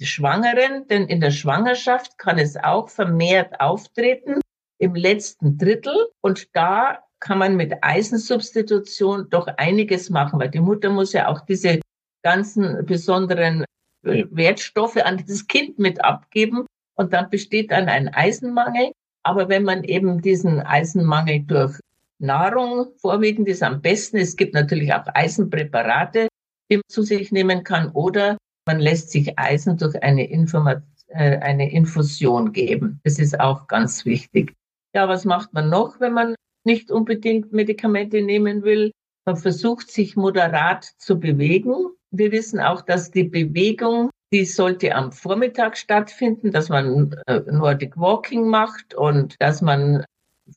Schwangeren, 0.00 0.86
denn 0.88 1.06
in 1.06 1.20
der 1.20 1.30
Schwangerschaft 1.30 2.18
kann 2.18 2.38
es 2.38 2.56
auch 2.56 2.88
vermehrt 2.88 3.60
auftreten 3.60 4.40
im 4.84 4.94
letzten 4.94 5.58
Drittel. 5.58 5.94
Und 6.20 6.54
da 6.54 6.98
kann 7.20 7.38
man 7.38 7.56
mit 7.56 7.72
Eisensubstitution 7.82 9.28
doch 9.30 9.46
einiges 9.56 10.10
machen, 10.10 10.38
weil 10.38 10.50
die 10.50 10.60
Mutter 10.60 10.90
muss 10.90 11.12
ja 11.12 11.28
auch 11.28 11.40
diese 11.40 11.80
ganzen 12.22 12.84
besonderen 12.86 13.64
Wertstoffe 14.02 14.98
an 14.98 15.16
dieses 15.18 15.46
Kind 15.46 15.78
mit 15.78 16.04
abgeben. 16.04 16.66
Und 16.96 17.12
dann 17.12 17.30
besteht 17.30 17.70
dann 17.70 17.88
ein 17.88 18.08
Eisenmangel. 18.08 18.92
Aber 19.22 19.48
wenn 19.48 19.64
man 19.64 19.84
eben 19.84 20.20
diesen 20.20 20.60
Eisenmangel 20.60 21.40
durch 21.40 21.78
Nahrung 22.18 22.88
vorwiegend 22.96 23.48
ist 23.48 23.62
am 23.62 23.80
besten. 23.80 24.18
Es 24.18 24.36
gibt 24.36 24.54
natürlich 24.54 24.92
auch 24.92 25.04
Eisenpräparate, 25.14 26.28
die 26.70 26.76
man 26.76 26.82
zu 26.88 27.02
sich 27.02 27.32
nehmen 27.32 27.64
kann 27.64 27.90
oder 27.90 28.36
man 28.66 28.80
lässt 28.80 29.10
sich 29.10 29.38
Eisen 29.38 29.76
durch 29.76 30.02
eine, 30.02 30.26
Informat 30.26 30.82
äh, 31.08 31.38
eine 31.38 31.70
Infusion 31.70 32.52
geben. 32.52 33.00
Das 33.04 33.18
ist 33.18 33.38
auch 33.38 33.66
ganz 33.66 34.04
wichtig. 34.04 34.54
Ja, 34.94 35.08
was 35.08 35.24
macht 35.24 35.52
man 35.52 35.68
noch, 35.68 36.00
wenn 36.00 36.12
man 36.12 36.34
nicht 36.64 36.90
unbedingt 36.90 37.52
Medikamente 37.52 38.22
nehmen 38.22 38.62
will? 38.62 38.92
Man 39.26 39.36
versucht 39.36 39.90
sich 39.90 40.16
moderat 40.16 40.84
zu 40.98 41.18
bewegen. 41.18 41.74
Wir 42.10 42.30
wissen 42.30 42.60
auch, 42.60 42.82
dass 42.82 43.10
die 43.10 43.24
Bewegung 43.24 44.10
die 44.34 44.44
sollte 44.44 44.92
am 44.96 45.12
Vormittag 45.12 45.76
stattfinden, 45.76 46.50
dass 46.50 46.68
man 46.68 47.14
äh, 47.26 47.40
Nordic 47.52 47.96
Walking 47.96 48.48
macht 48.48 48.92
und 48.92 49.36
dass 49.38 49.62
man 49.62 50.04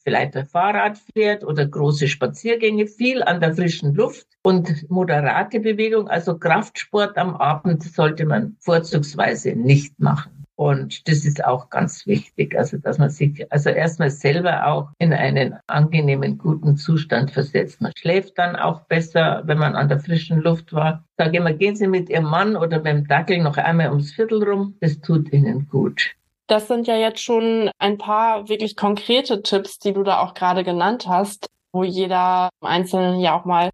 vielleicht 0.03 0.35
ein 0.35 0.47
Fahrrad 0.47 0.97
fährt 1.13 1.43
oder 1.43 1.67
große 1.67 2.07
Spaziergänge, 2.07 2.87
viel 2.87 3.21
an 3.21 3.39
der 3.39 3.53
frischen 3.53 3.93
Luft 3.93 4.25
und 4.43 4.89
moderate 4.89 5.59
Bewegung, 5.59 6.07
also 6.07 6.39
Kraftsport 6.39 7.17
am 7.17 7.35
Abend 7.35 7.83
sollte 7.83 8.25
man 8.25 8.57
vorzugsweise 8.61 9.51
nicht 9.51 9.99
machen. 9.99 10.36
Und 10.57 11.07
das 11.07 11.23
ist 11.23 11.45
auch 11.45 11.69
ganz 11.69 12.07
wichtig, 12.07 12.57
also 12.57 12.77
dass 12.79 12.97
man 12.97 13.11
sich 13.11 13.45
also 13.51 13.69
erstmal 13.69 14.09
selber 14.09 14.65
auch 14.65 14.89
in 14.97 15.13
einen 15.13 15.55
angenehmen, 15.67 16.39
guten 16.39 16.77
Zustand 16.77 17.29
versetzt. 17.29 17.79
Man 17.79 17.91
schläft 17.95 18.39
dann 18.39 18.55
auch 18.55 18.81
besser, 18.81 19.43
wenn 19.45 19.59
man 19.59 19.75
an 19.75 19.87
der 19.87 19.99
frischen 19.99 20.41
Luft 20.41 20.73
war. 20.73 21.05
Sage 21.15 21.37
immer, 21.37 21.53
gehen 21.53 21.75
Sie 21.75 21.85
mit 21.85 22.09
Ihrem 22.09 22.25
Mann 22.25 22.55
oder 22.55 22.79
beim 22.79 23.07
Dackel 23.07 23.37
noch 23.37 23.57
einmal 23.57 23.89
ums 23.89 24.13
Viertel 24.13 24.43
rum. 24.43 24.75
Das 24.81 24.99
tut 24.99 25.31
Ihnen 25.31 25.67
gut. 25.69 26.15
Das 26.47 26.67
sind 26.67 26.87
ja 26.87 26.95
jetzt 26.95 27.21
schon 27.21 27.69
ein 27.77 27.99
paar 27.99 28.49
wirklich 28.49 28.75
konkrete 28.75 29.43
Tipps, 29.43 29.77
die 29.77 29.93
du 29.93 30.01
da 30.01 30.21
auch 30.21 30.33
gerade 30.33 30.63
genannt 30.63 31.05
hast, 31.07 31.45
wo 31.71 31.83
jeder 31.83 32.49
Einzelne 32.61 33.21
ja 33.21 33.39
auch 33.39 33.45
mal 33.45 33.69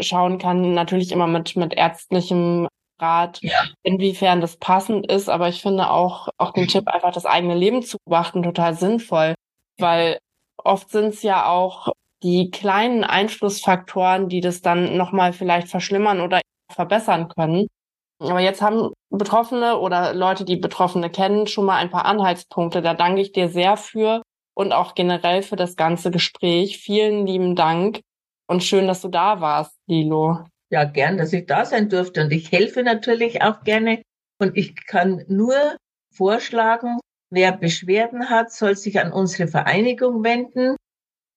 schauen 0.00 0.38
kann, 0.38 0.74
natürlich 0.74 1.12
immer 1.12 1.28
mit, 1.28 1.54
mit 1.54 1.74
ärztlichem 1.74 2.66
Rat, 2.98 3.40
ja. 3.42 3.64
inwiefern 3.82 4.40
das 4.40 4.56
passend 4.56 5.10
ist. 5.10 5.28
Aber 5.28 5.48
ich 5.48 5.60
finde 5.62 5.90
auch, 5.90 6.28
auch 6.38 6.52
den 6.52 6.68
Tipp, 6.68 6.88
einfach 6.88 7.12
das 7.12 7.26
eigene 7.26 7.54
Leben 7.54 7.82
zu 7.82 7.98
beobachten, 8.04 8.42
total 8.42 8.74
sinnvoll. 8.74 9.34
Weil 9.78 10.18
oft 10.56 10.90
sind 10.90 11.06
es 11.06 11.22
ja 11.22 11.46
auch 11.46 11.88
die 12.22 12.50
kleinen 12.50 13.04
Einflussfaktoren, 13.04 14.28
die 14.28 14.40
das 14.40 14.62
dann 14.62 14.96
nochmal 14.96 15.32
vielleicht 15.32 15.68
verschlimmern 15.68 16.20
oder 16.20 16.40
verbessern 16.72 17.28
können. 17.28 17.66
Aber 18.20 18.40
jetzt 18.40 18.62
haben 18.62 18.92
Betroffene 19.10 19.78
oder 19.78 20.14
Leute, 20.14 20.44
die 20.44 20.56
Betroffene 20.56 21.10
kennen, 21.10 21.46
schon 21.46 21.66
mal 21.66 21.76
ein 21.76 21.90
paar 21.90 22.06
Anhaltspunkte. 22.06 22.80
Da 22.80 22.94
danke 22.94 23.20
ich 23.20 23.32
dir 23.32 23.48
sehr 23.48 23.76
für 23.76 24.22
und 24.54 24.72
auch 24.72 24.94
generell 24.94 25.42
für 25.42 25.56
das 25.56 25.76
ganze 25.76 26.10
Gespräch. 26.10 26.78
Vielen 26.78 27.26
lieben 27.26 27.56
Dank 27.56 28.00
und 28.46 28.62
schön, 28.62 28.86
dass 28.86 29.02
du 29.02 29.08
da 29.08 29.40
warst, 29.40 29.76
Lilo 29.86 30.44
ja 30.74 30.84
gern, 30.84 31.16
dass 31.16 31.32
ich 31.32 31.46
da 31.46 31.64
sein 31.64 31.88
durfte. 31.88 32.22
Und 32.22 32.32
ich 32.32 32.50
helfe 32.52 32.82
natürlich 32.82 33.42
auch 33.42 33.62
gerne. 33.62 34.02
Und 34.38 34.56
ich 34.56 34.74
kann 34.86 35.24
nur 35.28 35.76
vorschlagen, 36.12 36.98
wer 37.30 37.52
Beschwerden 37.52 38.28
hat, 38.28 38.52
soll 38.52 38.76
sich 38.76 39.00
an 39.00 39.12
unsere 39.12 39.48
Vereinigung 39.48 40.24
wenden. 40.24 40.76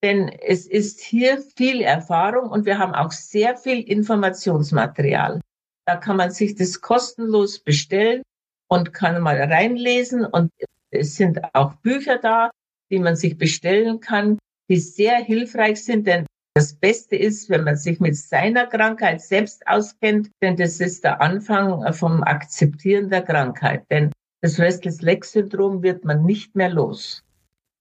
Denn 0.03 0.29
es 0.29 0.67
ist 0.67 1.01
hier 1.01 1.41
viel 1.55 1.81
Erfahrung 1.81 2.49
und 2.51 2.65
wir 2.65 2.77
haben 2.77 2.93
auch 2.93 3.11
sehr 3.11 3.57
viel 3.57 3.81
Informationsmaterial. 3.81 5.41
Da 5.85 5.95
kann 5.95 6.17
man 6.17 6.31
sich 6.31 6.55
das 6.55 6.81
kostenlos 6.81 7.59
bestellen 7.59 8.21
und 8.67 8.93
kann 8.93 9.21
mal 9.21 9.41
reinlesen. 9.41 10.25
Und 10.25 10.51
es 10.91 11.15
sind 11.15 11.39
auch 11.53 11.73
Bücher 11.75 12.17
da, 12.17 12.51
die 12.91 12.99
man 12.99 13.15
sich 13.15 13.37
bestellen 13.37 13.99
kann, 13.99 14.37
die 14.69 14.77
sehr 14.77 15.17
hilfreich 15.17 15.83
sind, 15.83 16.07
denn 16.07 16.25
das 16.57 16.73
Beste 16.73 17.15
ist, 17.15 17.51
wenn 17.51 17.65
man 17.65 17.75
sich 17.75 17.99
mit 17.99 18.17
seiner 18.17 18.65
Krankheit 18.65 19.21
selbst 19.21 19.61
auskennt, 19.67 20.31
denn 20.41 20.57
das 20.57 20.79
ist 20.79 21.03
der 21.03 21.21
Anfang 21.21 21.93
vom 21.93 22.23
Akzeptieren 22.23 23.11
der 23.11 23.21
Krankheit. 23.21 23.85
Denn 23.91 24.11
das 24.41 24.57
Restless-Leg-Syndrom 24.57 25.83
wird 25.83 26.03
man 26.03 26.25
nicht 26.25 26.55
mehr 26.55 26.69
los. 26.69 27.23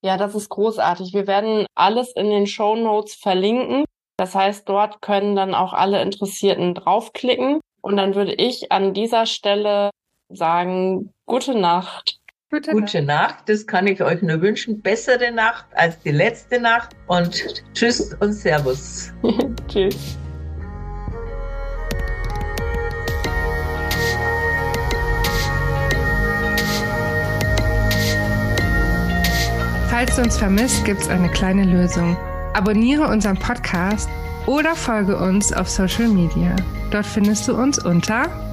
Ja, 0.04 0.18
das 0.18 0.34
ist 0.34 0.50
großartig. 0.50 1.14
Wir 1.14 1.26
werden 1.26 1.64
alles 1.74 2.12
in 2.12 2.28
den 2.28 2.46
Show 2.46 2.76
Notes 2.76 3.14
verlinken. 3.14 3.86
Das 4.18 4.34
heißt, 4.34 4.68
dort 4.68 5.00
können 5.00 5.36
dann 5.36 5.54
auch 5.54 5.72
alle 5.72 6.02
Interessierten 6.02 6.74
draufklicken. 6.74 7.60
Und 7.80 7.96
dann 7.96 8.14
würde 8.14 8.34
ich 8.34 8.72
an 8.72 8.92
dieser 8.92 9.24
Stelle 9.24 9.88
sagen, 10.28 11.14
gute 11.24 11.58
Nacht. 11.58 12.15
Gute, 12.48 12.70
Gute 12.70 13.02
Nacht. 13.02 13.38
Nacht. 13.38 13.48
Das 13.48 13.66
kann 13.66 13.88
ich 13.88 14.00
euch 14.00 14.22
nur 14.22 14.40
wünschen. 14.40 14.80
Bessere 14.80 15.32
Nacht 15.32 15.66
als 15.74 15.98
die 15.98 16.12
letzte 16.12 16.60
Nacht. 16.60 16.94
Und 17.08 17.42
tschüss 17.74 18.14
und 18.20 18.32
Servus. 18.34 19.10
tschüss. 19.68 20.16
Falls 29.90 30.14
du 30.14 30.22
uns 30.22 30.38
vermisst, 30.38 30.84
gibt 30.84 31.00
es 31.00 31.08
eine 31.08 31.28
kleine 31.30 31.64
Lösung. 31.64 32.16
Abonniere 32.54 33.08
unseren 33.08 33.36
Podcast 33.36 34.08
oder 34.46 34.76
folge 34.76 35.16
uns 35.16 35.52
auf 35.52 35.68
Social 35.68 36.06
Media. 36.06 36.54
Dort 36.92 37.06
findest 37.06 37.48
du 37.48 37.56
uns 37.56 37.84
unter 37.84 38.45